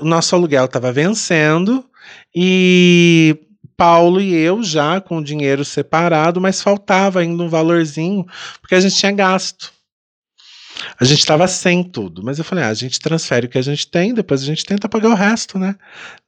o 0.00 0.04
nosso 0.04 0.34
aluguel 0.34 0.64
estava 0.64 0.92
vencendo 0.92 1.84
e 2.34 3.38
Paulo 3.76 4.20
e 4.20 4.34
eu 4.34 4.62
já 4.62 5.00
com 5.00 5.18
o 5.18 5.24
dinheiro 5.24 5.64
separado, 5.64 6.40
mas 6.40 6.62
faltava 6.62 7.20
ainda 7.20 7.42
um 7.42 7.48
valorzinho, 7.48 8.24
porque 8.60 8.74
a 8.74 8.80
gente 8.80 8.96
tinha 8.96 9.12
gasto. 9.12 9.72
A 10.98 11.04
gente 11.04 11.20
estava 11.20 11.46
sem 11.46 11.82
tudo, 11.82 12.22
mas 12.22 12.38
eu 12.38 12.44
falei: 12.44 12.64
ah, 12.64 12.68
a 12.68 12.74
gente 12.74 13.00
transfere 13.00 13.46
o 13.46 13.48
que 13.48 13.58
a 13.58 13.62
gente 13.62 13.86
tem, 13.86 14.12
depois 14.12 14.42
a 14.42 14.46
gente 14.46 14.64
tenta 14.64 14.88
pagar 14.88 15.10
o 15.10 15.14
resto, 15.14 15.58
né? 15.58 15.76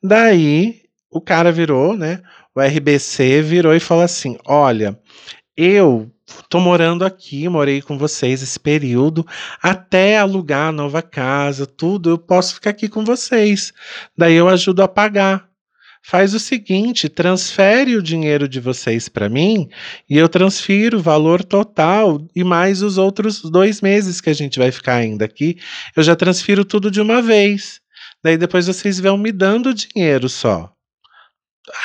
Daí 0.02 0.82
o 1.10 1.20
cara 1.20 1.50
virou, 1.50 1.96
né? 1.96 2.22
O 2.54 2.60
RBC 2.60 3.42
virou 3.42 3.74
e 3.74 3.80
falou 3.80 4.04
assim: 4.04 4.36
olha, 4.46 4.98
eu 5.56 6.10
tô 6.48 6.60
morando 6.60 7.04
aqui, 7.04 7.48
morei 7.48 7.80
com 7.80 7.98
vocês 7.98 8.42
esse 8.42 8.58
período, 8.58 9.26
até 9.62 10.18
alugar 10.18 10.68
a 10.68 10.72
nova 10.72 11.02
casa, 11.02 11.66
tudo, 11.66 12.10
eu 12.10 12.18
posso 12.18 12.54
ficar 12.54 12.70
aqui 12.70 12.88
com 12.88 13.04
vocês. 13.04 13.72
Daí 14.16 14.34
eu 14.34 14.48
ajudo 14.48 14.82
a 14.82 14.88
pagar. 14.88 15.48
Faz 16.08 16.34
o 16.34 16.38
seguinte, 16.38 17.08
transfere 17.08 17.96
o 17.96 18.02
dinheiro 18.02 18.48
de 18.48 18.60
vocês 18.60 19.08
para 19.08 19.28
mim 19.28 19.68
e 20.08 20.16
eu 20.16 20.28
transfiro 20.28 20.98
o 20.98 21.02
valor 21.02 21.42
total 21.42 22.24
e 22.34 22.44
mais 22.44 22.80
os 22.80 22.96
outros 22.96 23.42
dois 23.42 23.80
meses 23.80 24.20
que 24.20 24.30
a 24.30 24.32
gente 24.32 24.56
vai 24.56 24.70
ficar 24.70 24.94
ainda 24.94 25.24
aqui. 25.24 25.58
Eu 25.96 26.04
já 26.04 26.14
transfiro 26.14 26.64
tudo 26.64 26.92
de 26.92 27.00
uma 27.00 27.20
vez. 27.20 27.80
Daí 28.22 28.36
depois 28.36 28.68
vocês 28.68 29.00
vão 29.00 29.18
me 29.18 29.32
dando 29.32 29.70
o 29.70 29.74
dinheiro 29.74 30.28
só. 30.28 30.75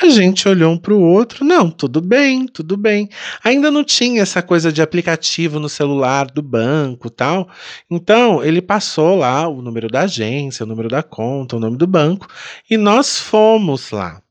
A 0.02 0.10
gente 0.10 0.48
olhou 0.48 0.74
um 0.74 0.78
para 0.78 0.94
o 0.94 1.02
outro, 1.02 1.44
não, 1.44 1.72
tudo 1.72 2.02
bem, 2.02 2.46
tudo 2.46 2.78
bem. 2.78 3.10
Ainda 3.44 3.72
não 3.72 3.84
tinha 3.84 4.22
essa 4.22 4.42
coisa 4.42 4.72
de 4.72 4.82
aplicativo 4.82 5.60
no 5.60 5.68
celular 5.68 6.30
do 6.30 6.42
banco 6.42 7.10
tal. 7.10 7.50
Então, 7.90 8.44
ele 8.44 8.62
passou 8.62 9.16
lá 9.16 9.48
o 9.48 9.62
número 9.62 9.88
da 9.88 10.02
agência, 10.02 10.64
o 10.64 10.68
número 10.68 10.88
da 10.88 11.02
conta, 11.02 11.56
o 11.56 11.60
nome 11.60 11.78
do 11.78 11.88
banco, 11.88 12.28
e 12.70 12.78
nós 12.78 13.18
fomos 13.20 13.90
lá 13.90 14.22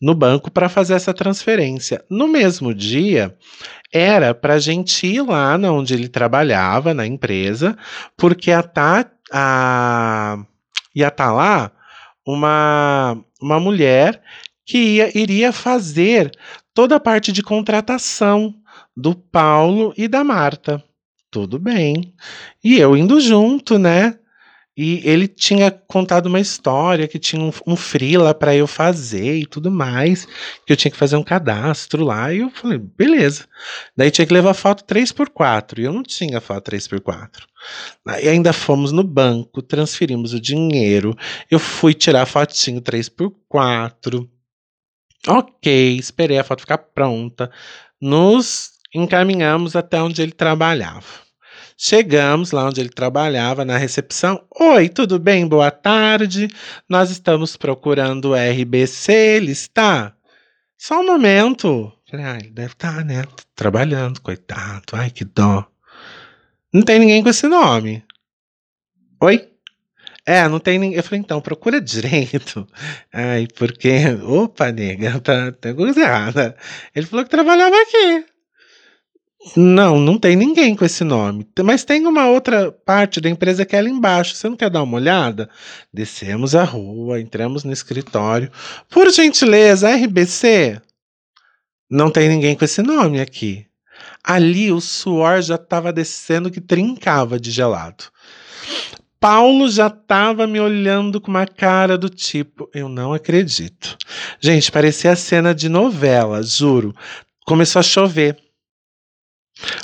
no 0.00 0.14
banco 0.14 0.50
para 0.50 0.68
fazer 0.68 0.94
essa 0.94 1.14
transferência. 1.14 2.04
No 2.10 2.28
mesmo 2.28 2.74
dia, 2.74 3.34
era 3.92 4.34
para 4.34 4.54
a 4.54 4.58
gente 4.58 5.06
ir 5.06 5.22
lá 5.22 5.56
onde 5.56 5.94
ele 5.94 6.08
trabalhava, 6.08 6.92
na 6.92 7.06
empresa, 7.06 7.76
porque 8.16 8.52
a, 8.52 8.62
tá, 8.62 9.10
a, 9.32 10.38
ia 10.94 11.08
estar 11.08 11.26
tá 11.26 11.32
lá 11.32 11.72
uma, 12.24 13.18
uma 13.40 13.58
mulher 13.58 14.22
que 14.68 14.76
ia, 14.76 15.18
iria 15.18 15.50
fazer 15.50 16.30
toda 16.74 16.96
a 16.96 17.00
parte 17.00 17.32
de 17.32 17.42
contratação 17.42 18.54
do 18.94 19.14
Paulo 19.14 19.94
e 19.96 20.06
da 20.06 20.22
Marta. 20.22 20.84
Tudo 21.30 21.58
bem. 21.58 22.12
E 22.62 22.78
eu 22.78 22.94
indo 22.94 23.18
junto, 23.18 23.78
né? 23.78 24.18
E 24.76 25.00
ele 25.08 25.26
tinha 25.26 25.70
contado 25.70 26.26
uma 26.26 26.38
história 26.38 27.08
que 27.08 27.18
tinha 27.18 27.42
um, 27.42 27.50
um 27.66 27.76
freela 27.76 28.34
para 28.34 28.54
eu 28.54 28.66
fazer 28.66 29.38
e 29.38 29.46
tudo 29.46 29.70
mais, 29.70 30.26
que 30.66 30.72
eu 30.72 30.76
tinha 30.76 30.92
que 30.92 30.98
fazer 30.98 31.16
um 31.16 31.24
cadastro 31.24 32.04
lá. 32.04 32.32
E 32.32 32.40
eu 32.40 32.50
falei, 32.50 32.78
beleza. 32.78 33.46
Daí 33.96 34.10
tinha 34.10 34.26
que 34.26 34.34
levar 34.34 34.52
foto 34.52 34.84
3x4. 34.84 35.78
E 35.78 35.84
eu 35.84 35.92
não 35.94 36.02
tinha 36.02 36.42
foto 36.42 36.70
3x4. 36.70 37.30
Aí 38.06 38.28
ainda 38.28 38.52
fomos 38.52 38.92
no 38.92 39.02
banco, 39.02 39.62
transferimos 39.62 40.34
o 40.34 40.40
dinheiro. 40.40 41.16
Eu 41.50 41.58
fui 41.58 41.94
tirar 41.94 42.26
fotinho 42.26 42.82
3x4. 42.82 44.28
Ok, 45.26 45.96
esperei 45.96 46.38
a 46.38 46.44
foto 46.44 46.60
ficar 46.60 46.78
pronta. 46.78 47.50
Nos 48.00 48.72
encaminhamos 48.94 49.74
até 49.74 50.00
onde 50.00 50.22
ele 50.22 50.32
trabalhava. 50.32 51.28
Chegamos 51.76 52.50
lá 52.50 52.66
onde 52.66 52.80
ele 52.80 52.88
trabalhava, 52.88 53.64
na 53.64 53.76
recepção. 53.76 54.44
Oi, 54.58 54.88
tudo 54.88 55.18
bem? 55.18 55.46
Boa 55.46 55.70
tarde. 55.70 56.48
Nós 56.88 57.10
estamos 57.10 57.56
procurando 57.56 58.30
o 58.30 58.34
RBC, 58.34 59.12
ele 59.12 59.52
está? 59.52 60.12
Só 60.76 61.00
um 61.00 61.06
momento. 61.06 61.92
Falei, 62.10 62.26
ah, 62.26 62.38
ele 62.40 62.50
deve 62.50 62.72
estar, 62.72 62.96
tá, 62.96 63.04
né? 63.04 63.24
Trabalhando, 63.54 64.20
coitado. 64.20 64.84
Ai, 64.92 65.10
que 65.10 65.24
dó. 65.24 65.66
Não 66.72 66.82
tem 66.82 66.98
ninguém 66.98 67.22
com 67.22 67.28
esse 67.28 67.46
nome. 67.46 68.04
Oi? 69.20 69.48
É, 70.28 70.46
não 70.46 70.60
tem 70.60 70.78
ninguém. 70.78 70.98
Eu 70.98 71.02
falei, 71.02 71.20
então, 71.20 71.40
procura 71.40 71.80
direito. 71.80 72.68
Ai, 73.10 73.48
porque. 73.56 73.94
Opa, 74.22 74.70
nega, 74.70 75.18
tá, 75.20 75.50
tem 75.52 75.74
coisa 75.74 75.98
errada. 75.98 76.54
Ele 76.94 77.06
falou 77.06 77.24
que 77.24 77.30
trabalhava 77.30 77.74
aqui. 77.80 78.26
Não, 79.56 79.98
não 79.98 80.18
tem 80.18 80.36
ninguém 80.36 80.76
com 80.76 80.84
esse 80.84 81.02
nome. 81.02 81.48
Mas 81.64 81.82
tem 81.82 82.06
uma 82.06 82.28
outra 82.28 82.70
parte 82.70 83.22
da 83.22 83.30
empresa 83.30 83.64
que 83.64 83.74
é 83.74 83.78
ali 83.78 83.90
embaixo. 83.90 84.34
Você 84.34 84.50
não 84.50 84.56
quer 84.56 84.68
dar 84.68 84.82
uma 84.82 84.98
olhada? 84.98 85.48
Descemos 85.90 86.54
a 86.54 86.62
rua, 86.62 87.18
entramos 87.18 87.64
no 87.64 87.72
escritório. 87.72 88.52
Por 88.90 89.10
gentileza, 89.10 89.88
RBC? 89.96 90.78
Não 91.90 92.10
tem 92.10 92.28
ninguém 92.28 92.54
com 92.54 92.66
esse 92.66 92.82
nome 92.82 93.18
aqui. 93.18 93.64
Ali 94.22 94.70
o 94.70 94.78
suor 94.78 95.40
já 95.40 95.54
estava 95.54 95.90
descendo 95.90 96.50
que 96.50 96.60
trincava 96.60 97.40
de 97.40 97.50
gelado. 97.50 98.04
Paulo 99.20 99.68
já 99.68 99.88
estava 99.88 100.46
me 100.46 100.60
olhando 100.60 101.20
com 101.20 101.30
uma 101.30 101.46
cara 101.46 101.98
do 101.98 102.08
tipo, 102.08 102.70
eu 102.72 102.88
não 102.88 103.12
acredito. 103.12 103.96
Gente, 104.40 104.70
parecia 104.70 105.16
cena 105.16 105.54
de 105.54 105.68
novela, 105.68 106.42
juro. 106.42 106.94
Começou 107.44 107.80
a 107.80 107.82
chover. 107.82 108.36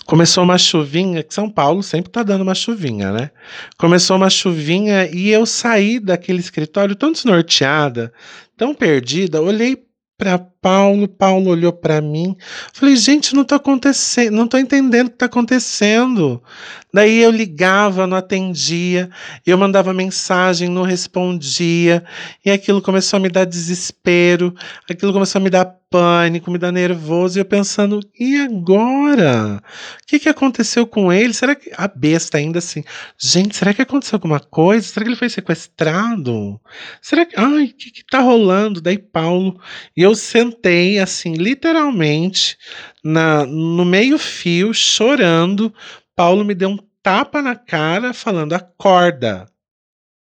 Começou 0.06 0.44
uma 0.44 0.56
chuvinha, 0.56 1.22
que 1.24 1.34
São 1.34 1.50
Paulo 1.50 1.82
sempre 1.82 2.10
tá 2.10 2.22
dando 2.22 2.42
uma 2.42 2.54
chuvinha, 2.54 3.10
né? 3.10 3.30
Começou 3.76 4.16
uma 4.16 4.30
chuvinha 4.30 5.08
e 5.12 5.30
eu 5.30 5.44
saí 5.44 5.98
daquele 5.98 6.38
escritório 6.38 6.94
tão 6.94 7.10
desnorteada, 7.10 8.12
tão 8.56 8.72
perdida, 8.72 9.42
olhei 9.42 9.84
para 10.16 10.38
Paulo, 10.64 11.06
Paulo 11.06 11.50
olhou 11.50 11.74
para 11.74 12.00
mim. 12.00 12.34
Falei, 12.72 12.96
gente, 12.96 13.34
não 13.34 13.44
tô 13.44 13.54
acontecendo, 13.54 14.32
não 14.32 14.48
tô 14.48 14.56
entendendo 14.56 15.08
o 15.08 15.10
que 15.10 15.18
tá 15.18 15.26
acontecendo. 15.26 16.42
Daí 16.90 17.18
eu 17.18 17.30
ligava, 17.30 18.06
não 18.06 18.16
atendia, 18.16 19.10
eu 19.44 19.58
mandava 19.58 19.92
mensagem, 19.92 20.68
não 20.68 20.82
respondia, 20.82 22.02
e 22.42 22.50
aquilo 22.50 22.80
começou 22.80 23.16
a 23.18 23.20
me 23.20 23.28
dar 23.28 23.44
desespero, 23.44 24.54
aquilo 24.88 25.12
começou 25.12 25.40
a 25.40 25.42
me 25.42 25.50
dar 25.50 25.66
pânico, 25.94 26.50
me 26.50 26.58
dar 26.58 26.72
nervoso, 26.72 27.38
e 27.38 27.40
eu 27.40 27.44
pensando, 27.44 28.00
e 28.18 28.36
agora? 28.40 29.60
O 30.02 30.06
que, 30.06 30.18
que 30.18 30.28
aconteceu 30.28 30.86
com 30.86 31.12
ele? 31.12 31.32
Será 31.32 31.54
que 31.54 31.70
a 31.76 31.86
besta 31.88 32.38
ainda 32.38 32.58
assim? 32.58 32.82
Gente, 33.16 33.56
será 33.56 33.74
que 33.74 33.82
aconteceu 33.82 34.16
alguma 34.16 34.40
coisa? 34.40 34.86
Será 34.86 35.04
que 35.04 35.10
ele 35.10 35.18
foi 35.18 35.28
sequestrado? 35.28 36.60
Será 37.00 37.24
que. 37.24 37.38
Ai, 37.38 37.66
o 37.66 37.74
que, 37.74 37.90
que 37.92 38.04
tá 38.04 38.20
rolando? 38.20 38.80
Daí 38.80 38.98
Paulo, 38.98 39.60
e 39.96 40.02
eu 40.02 40.14
sentei 40.54 40.98
assim, 40.98 41.34
literalmente, 41.34 42.56
na, 43.02 43.44
no 43.44 43.84
meio-fio, 43.84 44.72
chorando 44.72 45.72
Paulo 46.16 46.44
me 46.44 46.54
deu 46.54 46.70
um 46.70 46.78
tapa 47.02 47.42
na 47.42 47.56
cara, 47.56 48.14
falando: 48.14 48.52
acorda, 48.52 49.46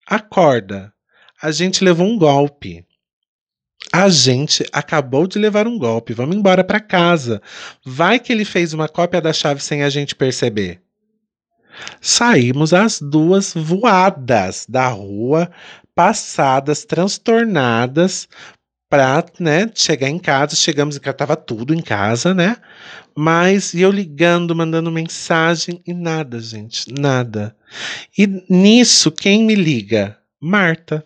acorda. 0.06 0.92
A 1.42 1.52
gente 1.52 1.84
levou 1.84 2.08
um 2.08 2.18
golpe. 2.18 2.84
A 3.94 4.10
gente 4.10 4.66
acabou 4.72 5.28
de 5.28 5.38
levar 5.38 5.68
um 5.68 5.78
golpe. 5.78 6.14
Vamos 6.14 6.36
embora 6.36 6.64
para 6.64 6.80
casa. 6.80 7.42
Vai 7.86 8.20
que 8.20 8.32
ele 8.32 8.44
fez 8.44 8.74
uma 8.74 8.90
cópia 8.90 9.22
da 9.22 9.32
chave 9.32 9.62
sem 9.62 9.84
a 9.84 9.90
gente 9.90 10.16
perceber. 10.16 10.82
Saímos 12.02 12.74
as 12.74 13.00
duas 13.00 13.54
voadas 13.54 14.66
da 14.68 14.88
rua, 14.88 15.52
passadas, 15.94 16.84
transtornadas, 16.84 18.28
para 18.90 19.26
né, 19.40 19.70
chegar 19.74 20.10
em 20.10 20.20
casa. 20.20 20.56
Chegamos 20.56 20.98
casa, 20.98 21.18
tava 21.18 21.36
tudo 21.36 21.74
em 21.74 21.82
casa, 21.82 22.34
né? 22.34 22.58
Mas 23.16 23.74
e 23.74 23.82
eu 23.82 23.92
ligando, 23.92 24.56
mandando 24.56 24.92
mensagem 24.92 25.82
e 25.86 25.94
nada, 25.94 26.40
gente, 26.40 26.92
nada. 26.92 27.56
E 28.18 28.28
nisso, 28.50 29.12
quem 29.12 29.44
me 29.44 29.56
liga? 29.56 30.18
Marta. 30.40 31.06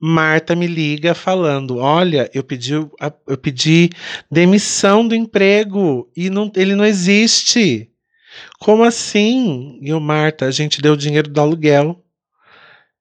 Marta 0.00 0.54
me 0.54 0.66
liga 0.66 1.14
falando: 1.14 1.78
Olha, 1.78 2.30
eu 2.32 2.44
pedi, 2.44 2.72
eu 2.74 3.38
pedi 3.40 3.90
demissão 4.30 5.06
do 5.06 5.14
emprego 5.14 6.10
e 6.16 6.30
não, 6.30 6.52
ele 6.54 6.74
não 6.74 6.84
existe. 6.84 7.90
Como 8.60 8.84
assim? 8.84 9.78
E 9.82 9.92
o 9.92 10.00
Marta, 10.00 10.46
a 10.46 10.50
gente 10.50 10.82
deu 10.82 10.92
o 10.92 10.96
dinheiro 10.96 11.30
do 11.30 11.40
aluguel. 11.40 12.02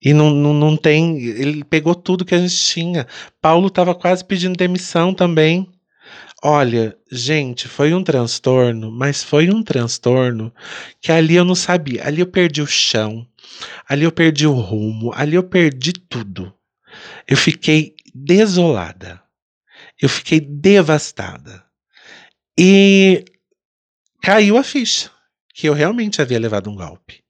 E 0.06 0.14
não, 0.14 0.30
não, 0.30 0.54
não 0.54 0.78
tem. 0.78 1.18
Ele 1.18 1.64
pegou 1.64 1.96
tudo 1.96 2.24
que 2.24 2.36
a 2.36 2.38
gente 2.38 2.56
tinha. 2.56 3.08
Paulo 3.42 3.68
estava 3.68 3.96
quase 3.96 4.24
pedindo 4.24 4.56
demissão 4.56 5.16
também. 5.16 5.68
Olha, 6.44 6.96
gente, 7.12 7.68
foi 7.68 7.92
um 7.92 8.04
transtorno, 8.04 8.92
mas 8.92 9.24
foi 9.24 9.50
um 9.50 9.64
transtorno 9.64 10.54
que 11.02 11.12
ali 11.12 11.36
eu 11.36 11.44
não 11.44 11.56
sabia. 11.56 12.06
Ali 12.06 12.22
eu 12.22 12.28
perdi 12.28 12.62
o 12.62 12.68
chão, 12.68 13.28
ali 13.90 14.04
eu 14.04 14.12
perdi 14.12 14.46
o 14.46 14.54
rumo, 14.54 15.12
ali 15.16 15.34
eu 15.36 15.44
perdi 15.44 15.92
tudo. 15.92 16.54
Eu 17.28 17.36
fiquei 17.36 17.96
desolada. 18.14 19.20
Eu 20.00 20.08
fiquei 20.08 20.40
devastada. 20.40 21.64
E 22.56 23.26
caiu 24.22 24.56
a 24.56 24.64
ficha 24.64 25.10
que 25.52 25.68
eu 25.68 25.74
realmente 25.74 26.22
havia 26.22 26.40
levado 26.40 26.70
um 26.70 26.76
golpe 26.76 27.25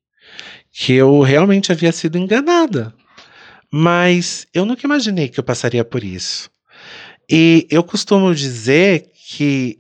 que 0.78 0.92
eu 0.92 1.22
realmente 1.22 1.72
havia 1.72 1.92
sido 1.94 2.18
enganada. 2.18 2.94
Mas 3.72 4.46
eu 4.54 4.66
nunca 4.66 4.86
imaginei 4.86 5.30
que 5.30 5.40
eu 5.40 5.44
passaria 5.44 5.86
por 5.86 6.04
isso. 6.04 6.50
E 7.32 7.66
eu 7.72 7.82
costumo 7.82 8.36
dizer 8.36 9.10
que 9.30 9.80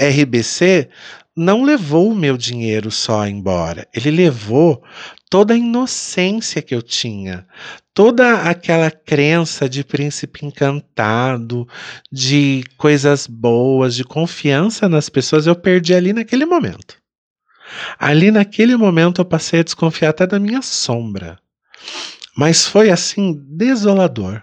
RBC 0.00 0.88
não 1.36 1.64
levou 1.64 2.10
o 2.10 2.14
meu 2.14 2.36
dinheiro 2.36 2.90
só 2.90 3.26
embora, 3.26 3.86
ele 3.92 4.10
levou 4.10 4.82
toda 5.28 5.52
a 5.52 5.56
inocência 5.56 6.62
que 6.62 6.74
eu 6.74 6.80
tinha, 6.80 7.46
toda 7.92 8.42
aquela 8.42 8.90
crença 8.90 9.68
de 9.68 9.84
príncipe 9.84 10.46
encantado, 10.46 11.68
de 12.10 12.62
coisas 12.78 13.26
boas, 13.26 13.94
de 13.94 14.04
confiança 14.04 14.88
nas 14.88 15.10
pessoas, 15.10 15.46
eu 15.46 15.56
perdi 15.56 15.92
ali 15.92 16.12
naquele 16.12 16.46
momento. 16.46 16.96
Ali 17.98 18.30
naquele 18.30 18.76
momento 18.76 19.20
eu 19.20 19.24
passei 19.24 19.60
a 19.60 19.62
desconfiar 19.64 20.10
até 20.10 20.26
da 20.26 20.38
minha 20.38 20.62
sombra. 20.62 21.38
Mas 22.36 22.66
foi 22.66 22.90
assim 22.90 23.34
desolador. 23.48 24.42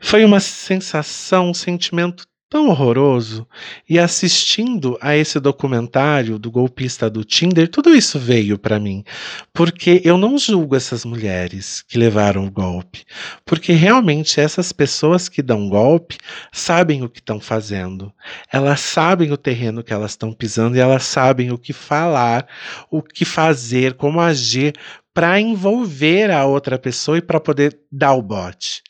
Foi 0.00 0.24
uma 0.24 0.40
sensação, 0.40 1.50
um 1.50 1.54
sentimento 1.54 2.26
tão 2.48 2.68
horroroso. 2.68 3.46
E 3.88 3.98
assistindo 3.98 4.96
a 5.00 5.16
esse 5.16 5.38
documentário 5.40 6.38
do 6.38 6.50
golpista 6.50 7.10
do 7.10 7.24
Tinder, 7.24 7.68
tudo 7.68 7.94
isso 7.94 8.18
veio 8.18 8.58
para 8.58 8.78
mim. 8.78 9.04
Porque 9.52 10.00
eu 10.04 10.16
não 10.16 10.38
julgo 10.38 10.76
essas 10.76 11.04
mulheres 11.04 11.82
que 11.82 11.98
levaram 11.98 12.46
o 12.46 12.50
golpe. 12.50 13.04
Porque 13.44 13.72
realmente 13.72 14.40
essas 14.40 14.72
pessoas 14.72 15.28
que 15.28 15.42
dão 15.42 15.68
golpe 15.68 16.18
sabem 16.52 17.02
o 17.02 17.08
que 17.08 17.20
estão 17.20 17.40
fazendo. 17.40 18.12
Elas 18.52 18.80
sabem 18.80 19.32
o 19.32 19.36
terreno 19.36 19.82
que 19.82 19.92
elas 19.92 20.12
estão 20.12 20.32
pisando 20.32 20.76
e 20.76 20.80
elas 20.80 21.04
sabem 21.04 21.50
o 21.50 21.58
que 21.58 21.72
falar, 21.72 22.46
o 22.90 23.02
que 23.02 23.24
fazer, 23.24 23.94
como 23.94 24.20
agir 24.20 24.74
para 25.12 25.40
envolver 25.40 26.30
a 26.30 26.44
outra 26.44 26.78
pessoa 26.78 27.16
e 27.16 27.22
para 27.22 27.40
poder 27.40 27.78
dar 27.90 28.12
o 28.12 28.22
bote. 28.22 28.82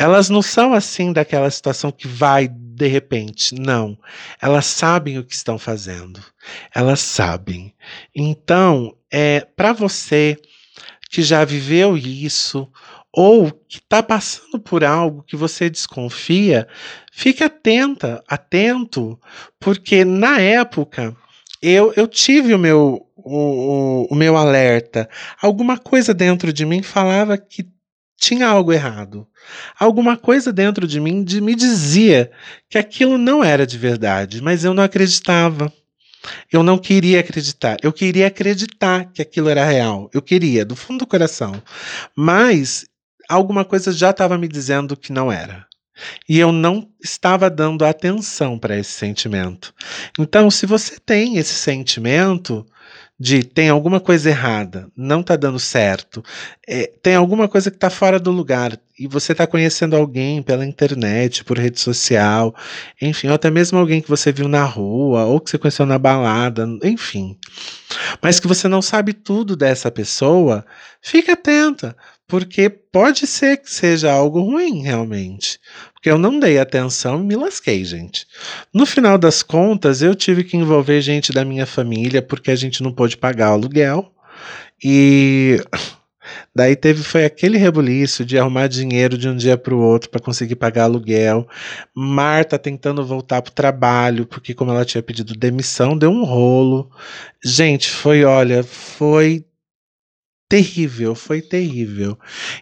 Elas 0.00 0.28
não 0.28 0.40
são 0.40 0.72
assim 0.72 1.12
daquela 1.12 1.50
situação 1.50 1.92
que 1.92 2.08
vai 2.08 2.48
de 2.80 2.86
repente, 2.86 3.54
não. 3.54 3.98
Elas 4.40 4.64
sabem 4.64 5.18
o 5.18 5.24
que 5.24 5.34
estão 5.34 5.58
fazendo. 5.58 6.18
Elas 6.74 7.00
sabem. 7.00 7.74
Então, 8.14 8.96
é 9.12 9.46
para 9.54 9.74
você 9.74 10.38
que 11.10 11.22
já 11.22 11.44
viveu 11.44 11.94
isso 11.94 12.66
ou 13.12 13.52
que 13.68 13.78
está 13.78 14.02
passando 14.02 14.58
por 14.58 14.82
algo 14.82 15.22
que 15.24 15.36
você 15.36 15.68
desconfia, 15.68 16.66
fique 17.12 17.44
atenta, 17.44 18.24
atento, 18.26 19.20
porque 19.58 20.02
na 20.02 20.40
época 20.40 21.14
eu, 21.60 21.92
eu 21.96 22.08
tive 22.08 22.54
o 22.54 22.58
meu, 22.58 23.06
o, 23.14 23.36
o, 23.36 24.06
o 24.10 24.14
meu 24.14 24.38
alerta. 24.38 25.06
Alguma 25.42 25.76
coisa 25.76 26.14
dentro 26.14 26.50
de 26.50 26.64
mim 26.64 26.82
falava 26.82 27.36
que 27.36 27.68
tinha 28.20 28.46
algo 28.46 28.70
errado. 28.70 29.26
Alguma 29.78 30.14
coisa 30.14 30.52
dentro 30.52 30.86
de 30.86 31.00
mim 31.00 31.24
de, 31.24 31.40
me 31.40 31.54
dizia 31.54 32.30
que 32.68 32.76
aquilo 32.76 33.16
não 33.16 33.42
era 33.42 33.66
de 33.66 33.78
verdade, 33.78 34.42
mas 34.42 34.62
eu 34.62 34.74
não 34.74 34.84
acreditava. 34.84 35.72
Eu 36.52 36.62
não 36.62 36.76
queria 36.76 37.20
acreditar. 37.20 37.78
Eu 37.82 37.90
queria 37.90 38.26
acreditar 38.26 39.06
que 39.06 39.22
aquilo 39.22 39.48
era 39.48 39.64
real. 39.64 40.10
Eu 40.12 40.20
queria, 40.20 40.66
do 40.66 40.76
fundo 40.76 40.98
do 40.98 41.06
coração. 41.06 41.62
Mas 42.14 42.84
alguma 43.26 43.64
coisa 43.64 43.90
já 43.90 44.10
estava 44.10 44.36
me 44.36 44.46
dizendo 44.46 44.98
que 44.98 45.14
não 45.14 45.32
era. 45.32 45.66
E 46.28 46.38
eu 46.38 46.52
não 46.52 46.90
estava 47.02 47.48
dando 47.48 47.86
atenção 47.86 48.58
para 48.58 48.78
esse 48.78 48.92
sentimento. 48.92 49.72
Então, 50.18 50.50
se 50.50 50.66
você 50.66 50.98
tem 51.00 51.38
esse 51.38 51.54
sentimento, 51.54 52.66
de 53.20 53.42
tem 53.44 53.68
alguma 53.68 54.00
coisa 54.00 54.30
errada, 54.30 54.88
não 54.96 55.20
está 55.20 55.36
dando 55.36 55.58
certo, 55.58 56.24
é, 56.66 56.90
tem 57.02 57.14
alguma 57.14 57.46
coisa 57.46 57.70
que 57.70 57.76
está 57.76 57.90
fora 57.90 58.18
do 58.18 58.30
lugar 58.30 58.80
e 58.98 59.06
você 59.06 59.32
está 59.32 59.46
conhecendo 59.46 59.94
alguém 59.94 60.42
pela 60.42 60.64
internet, 60.64 61.44
por 61.44 61.58
rede 61.58 61.78
social, 61.78 62.54
enfim, 63.00 63.28
ou 63.28 63.34
até 63.34 63.50
mesmo 63.50 63.78
alguém 63.78 64.00
que 64.00 64.08
você 64.08 64.32
viu 64.32 64.48
na 64.48 64.64
rua 64.64 65.24
ou 65.26 65.38
que 65.38 65.50
você 65.50 65.58
conheceu 65.58 65.84
na 65.84 65.98
balada, 65.98 66.66
enfim, 66.82 67.36
mas 68.22 68.40
que 68.40 68.48
você 68.48 68.66
não 68.66 68.80
sabe 68.80 69.12
tudo 69.12 69.54
dessa 69.54 69.90
pessoa, 69.90 70.64
fique 71.02 71.30
atenta, 71.30 71.94
porque 72.30 72.70
pode 72.70 73.26
ser 73.26 73.56
que 73.56 73.70
seja 73.70 74.12
algo 74.12 74.40
ruim 74.40 74.82
realmente. 74.82 75.58
Porque 75.92 76.08
eu 76.08 76.16
não 76.16 76.38
dei 76.38 76.58
atenção 76.58 77.20
e 77.20 77.24
me 77.24 77.34
lasquei, 77.34 77.84
gente. 77.84 78.24
No 78.72 78.86
final 78.86 79.18
das 79.18 79.42
contas, 79.42 80.00
eu 80.00 80.14
tive 80.14 80.44
que 80.44 80.56
envolver 80.56 81.02
gente 81.02 81.32
da 81.32 81.44
minha 81.44 81.66
família 81.66 82.22
porque 82.22 82.52
a 82.52 82.56
gente 82.56 82.84
não 82.84 82.92
pôde 82.92 83.16
pagar 83.16 83.50
o 83.50 83.54
aluguel. 83.54 84.12
E 84.82 85.60
daí 86.54 86.76
teve 86.76 87.02
foi 87.02 87.24
aquele 87.24 87.58
rebuliço 87.58 88.24
de 88.24 88.38
arrumar 88.38 88.68
dinheiro 88.68 89.18
de 89.18 89.28
um 89.28 89.36
dia 89.36 89.58
para 89.58 89.74
o 89.74 89.80
outro 89.80 90.08
para 90.08 90.22
conseguir 90.22 90.54
pagar 90.54 90.84
aluguel. 90.84 91.48
Marta 91.92 92.60
tentando 92.60 93.04
voltar 93.04 93.42
pro 93.42 93.52
trabalho 93.52 94.24
porque 94.24 94.54
como 94.54 94.70
ela 94.70 94.84
tinha 94.84 95.02
pedido 95.02 95.34
demissão, 95.34 95.98
deu 95.98 96.12
um 96.12 96.24
rolo. 96.24 96.88
Gente, 97.44 97.90
foi, 97.90 98.24
olha, 98.24 98.62
foi 98.62 99.44
terrível, 100.50 101.14
foi 101.14 101.40
terrível. 101.40 102.18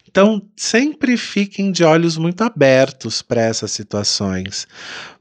Então, 0.06 0.42
sempre 0.54 1.16
fiquem 1.16 1.72
de 1.72 1.82
olhos 1.82 2.18
muito 2.18 2.42
abertos 2.42 3.22
para 3.22 3.40
essas 3.40 3.72
situações, 3.72 4.68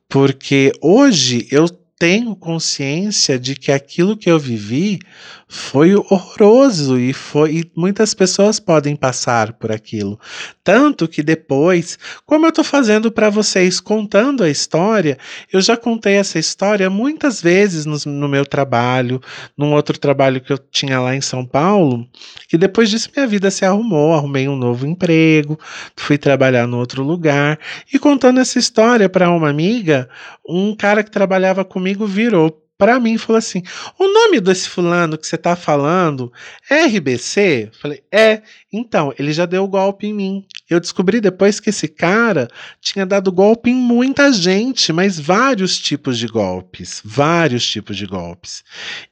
porque 0.09 0.73
hoje 0.81 1.47
eu 1.49 1.65
tenho 1.99 2.35
consciência 2.35 3.39
de 3.39 3.55
que 3.55 3.71
aquilo 3.71 4.15
que 4.15 4.29
eu 4.29 4.37
vivi 4.37 4.99
foi 5.47 5.95
horroroso 5.95 6.99
e 6.99 7.13
foi 7.13 7.59
e 7.59 7.71
muitas 7.75 8.13
pessoas 8.13 8.59
podem 8.59 8.95
passar 8.95 9.53
por 9.53 9.71
aquilo. 9.71 10.19
Tanto 10.63 11.07
que 11.07 11.23
depois, 11.23 11.97
como 12.25 12.45
eu 12.45 12.49
estou 12.49 12.65
fazendo 12.65 13.09
para 13.11 13.29
vocês 13.29 13.79
contando 13.79 14.43
a 14.43 14.49
história, 14.49 15.17
eu 15.51 15.61
já 15.61 15.77
contei 15.77 16.15
essa 16.15 16.37
história 16.37 16.89
muitas 16.89 17.41
vezes 17.41 17.85
no, 17.85 17.97
no, 18.11 18.27
meu 18.27 18.45
trabalho, 18.45 19.21
num 19.57 19.73
outro 19.73 19.97
trabalho 19.97 20.41
que 20.41 20.51
eu 20.51 20.57
tinha 20.57 20.99
lá 20.99 21.15
em 21.15 21.21
São 21.21 21.45
Paulo, 21.45 22.05
que 22.49 22.57
depois 22.57 22.89
disso 22.89 23.09
minha 23.15 23.25
vida 23.25 23.49
se 23.49 23.63
arrumou, 23.63 24.13
arrumei 24.13 24.47
um 24.49 24.55
novo 24.57 24.85
emprego, 24.85 25.57
fui 25.95 26.17
trabalhar 26.17 26.67
no 26.67 26.77
outro 26.77 27.03
lugar 27.03 27.57
e 27.91 27.97
contando 27.97 28.41
essa 28.41 28.59
história 28.59 29.07
para 29.07 29.31
uma 29.31 29.49
amiga, 29.49 30.09
um 30.47 30.75
cara 30.75 31.03
que 31.03 31.09
trabalhava 31.09 31.63
comigo 31.63 31.86
virou 31.93 32.67
para 32.77 32.99
mim 32.99 33.17
falou 33.17 33.37
assim: 33.37 33.63
o 33.97 34.07
nome 34.07 34.39
desse 34.39 34.69
fulano 34.69 35.17
que 35.17 35.25
você 35.25 35.37
tá 35.37 35.55
falando 35.55 36.31
é 36.69 36.85
RBC? 36.85 37.71
Falei, 37.81 38.03
é. 38.11 38.41
Então, 38.71 39.13
ele 39.17 39.33
já 39.33 39.45
deu 39.45 39.67
golpe 39.67 40.07
em 40.07 40.13
mim. 40.13 40.45
Eu 40.69 40.79
descobri 40.79 41.19
depois 41.19 41.59
que 41.59 41.69
esse 41.69 41.87
cara 41.87 42.47
tinha 42.79 43.05
dado 43.05 43.31
golpe 43.31 43.69
em 43.69 43.75
muita 43.75 44.31
gente, 44.31 44.93
mas 44.93 45.19
vários 45.19 45.79
tipos 45.79 46.17
de 46.17 46.27
golpes. 46.27 47.01
Vários 47.03 47.65
tipos 47.65 47.97
de 47.97 48.05
golpes. 48.05 48.63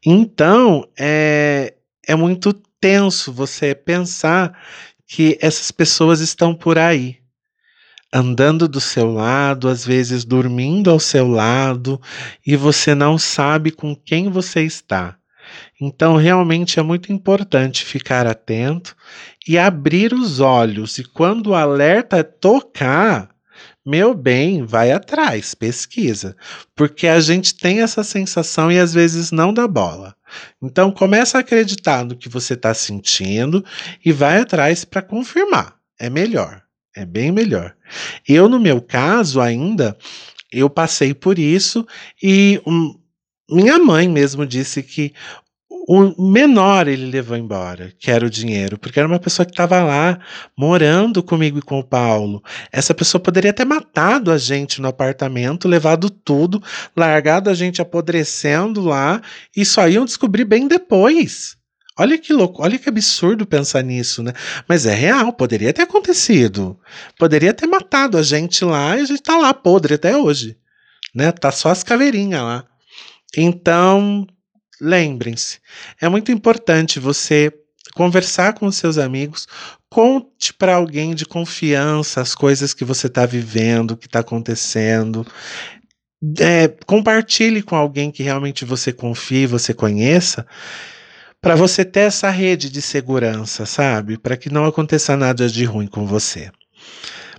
Então, 0.05 0.87
é, 0.97 1.73
é 2.07 2.15
muito 2.15 2.53
tenso 2.79 3.31
você 3.33 3.73
pensar 3.73 4.57
que 5.07 5.37
essas 5.41 5.71
pessoas 5.71 6.19
estão 6.19 6.53
por 6.53 6.77
aí 6.77 7.24
andando 8.15 8.65
do 8.65 8.79
seu 8.79 9.11
lado, 9.11 9.67
às 9.67 9.85
vezes 9.85 10.23
dormindo 10.23 10.89
ao 10.89 11.01
seu 11.01 11.27
lado, 11.27 11.99
e 12.47 12.55
você 12.55 12.95
não 12.95 13.17
sabe 13.17 13.71
com 13.71 13.93
quem 13.93 14.29
você 14.29 14.61
está. 14.61 15.17
Então, 15.81 16.15
realmente 16.15 16.79
é 16.79 16.81
muito 16.81 17.11
importante 17.11 17.83
ficar 17.83 18.25
atento 18.25 18.95
e 19.45 19.57
abrir 19.57 20.13
os 20.13 20.39
olhos. 20.39 20.97
E 20.97 21.03
quando 21.03 21.47
o 21.47 21.55
alerta 21.55 22.23
tocar, 22.23 23.29
meu 23.85 24.13
bem, 24.13 24.63
vai 24.63 24.93
atrás, 24.93 25.53
pesquisa, 25.53 26.37
porque 26.73 27.07
a 27.07 27.19
gente 27.19 27.53
tem 27.53 27.81
essa 27.81 28.01
sensação 28.01 28.71
e 28.71 28.79
às 28.79 28.93
vezes 28.93 29.29
não 29.29 29.53
dá 29.53 29.67
bola. 29.67 30.15
Então, 30.63 30.89
começa 30.89 31.37
a 31.37 31.41
acreditar 31.41 32.05
no 32.05 32.15
que 32.15 32.29
você 32.29 32.53
está 32.53 32.73
sentindo 32.73 33.63
e 34.03 34.13
vai 34.13 34.39
atrás 34.39 34.85
para 34.85 35.01
confirmar. 35.01 35.75
É 35.99 36.09
melhor. 36.09 36.64
É 36.95 37.05
bem 37.05 37.31
melhor. 37.31 37.75
Eu, 38.27 38.47
no 38.47 38.59
meu 38.59 38.81
caso, 38.81 39.41
ainda, 39.41 39.97
eu 40.51 40.69
passei 40.69 41.13
por 41.13 41.37
isso 41.37 41.85
e 42.23 42.61
um, 42.65 42.97
minha 43.49 43.77
mãe 43.77 44.07
mesmo 44.07 44.45
disse 44.45 44.81
que 44.81 45.13
o 45.87 46.31
menor 46.31 46.87
ele 46.87 47.05
levou 47.05 47.37
embora, 47.37 47.93
que 47.99 48.09
era 48.09 48.25
o 48.25 48.29
dinheiro, 48.29 48.77
porque 48.77 48.97
era 48.97 49.07
uma 49.07 49.19
pessoa 49.19 49.45
que 49.45 49.51
estava 49.51 49.83
lá 49.83 50.19
morando 50.57 51.21
comigo 51.21 51.59
e 51.59 51.61
com 51.61 51.79
o 51.79 51.83
Paulo. 51.83 52.43
Essa 52.71 52.93
pessoa 52.93 53.21
poderia 53.21 53.53
ter 53.53 53.65
matado 53.65 54.31
a 54.31 54.37
gente 54.37 54.81
no 54.81 54.87
apartamento, 54.87 55.67
levado 55.67 56.09
tudo, 56.09 56.61
largado 56.97 57.51
a 57.51 57.53
gente 57.53 57.81
apodrecendo 57.81 58.81
lá 58.81 59.21
e 59.55 59.63
só 59.63 59.87
iam 59.87 60.05
descobrir 60.05 60.45
bem 60.45 60.67
depois. 60.67 61.55
Olha 61.97 62.17
que 62.17 62.33
louco, 62.33 62.61
olha 62.61 62.77
que 62.77 62.89
absurdo 62.89 63.45
pensar 63.45 63.81
nisso, 63.81 64.21
né? 64.21 64.33
Mas 64.67 64.85
é 64.85 64.93
real, 64.93 65.31
poderia 65.31 65.71
ter 65.73 65.83
acontecido. 65.83 66.77
Poderia 67.17 67.53
ter 67.53 67.67
matado 67.67 68.17
a 68.17 68.23
gente 68.23 68.65
lá 68.65 68.97
e 68.97 69.01
a 69.01 69.05
gente 69.05 69.21
tá 69.23 69.37
lá 69.37 69.53
podre 69.53 69.93
até 69.95 70.15
hoje, 70.17 70.57
né? 71.13 71.31
Tá 71.31 71.51
só 71.51 71.69
as 71.69 71.83
caveirinhas 71.83 72.41
lá. 72.41 72.65
Então, 73.37 74.27
lembrem-se, 74.81 75.59
é 76.01 76.09
muito 76.09 76.31
importante 76.31 76.99
você 76.99 77.51
conversar 77.95 78.53
com 78.53 78.65
os 78.65 78.75
seus 78.75 78.97
amigos, 78.97 79.47
conte 79.89 80.53
para 80.53 80.75
alguém 80.75 81.15
de 81.15 81.25
confiança 81.25 82.19
as 82.21 82.35
coisas 82.35 82.73
que 82.73 82.83
você 82.83 83.07
está 83.07 83.25
vivendo, 83.25 83.95
que 83.95 84.07
está 84.07 84.19
acontecendo. 84.19 85.25
é, 86.39 86.67
compartilhe 86.85 87.61
com 87.61 87.75
alguém 87.75 88.11
que 88.11 88.23
realmente 88.23 88.65
você 88.65 88.91
confie, 88.91 89.45
você 89.45 89.73
conheça, 89.73 90.45
para 91.45 91.55
você 91.55 91.85
ter 91.85 91.99
essa 91.99 92.31
rede 92.31 92.71
de 92.71 92.81
segurança, 92.81 93.67
sabe? 93.67 94.17
Para 94.17 94.35
que 94.35 94.51
não 94.51 94.65
aconteça 94.65 95.15
nada 95.15 95.47
de 95.47 95.63
ruim 95.63 95.85
com 95.85 96.03
você. 96.03 96.51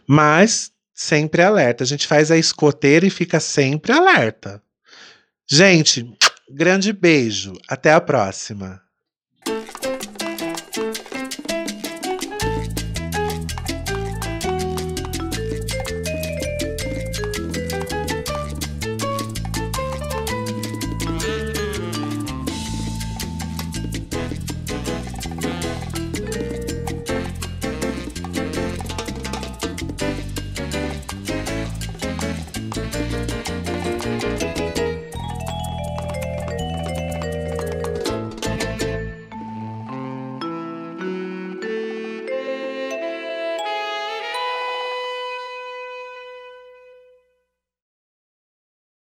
Mas 0.06 0.70
sempre 0.94 1.42
alerta. 1.42 1.82
A 1.82 1.86
gente 1.88 2.06
faz 2.06 2.30
a 2.30 2.36
escoteira 2.36 3.04
e 3.04 3.10
fica 3.10 3.40
sempre 3.40 3.90
alerta. 3.90 4.62
Gente, 5.44 6.08
grande 6.48 6.92
beijo. 6.92 7.54
Até 7.68 7.92
a 7.92 8.00
próxima. 8.00 8.80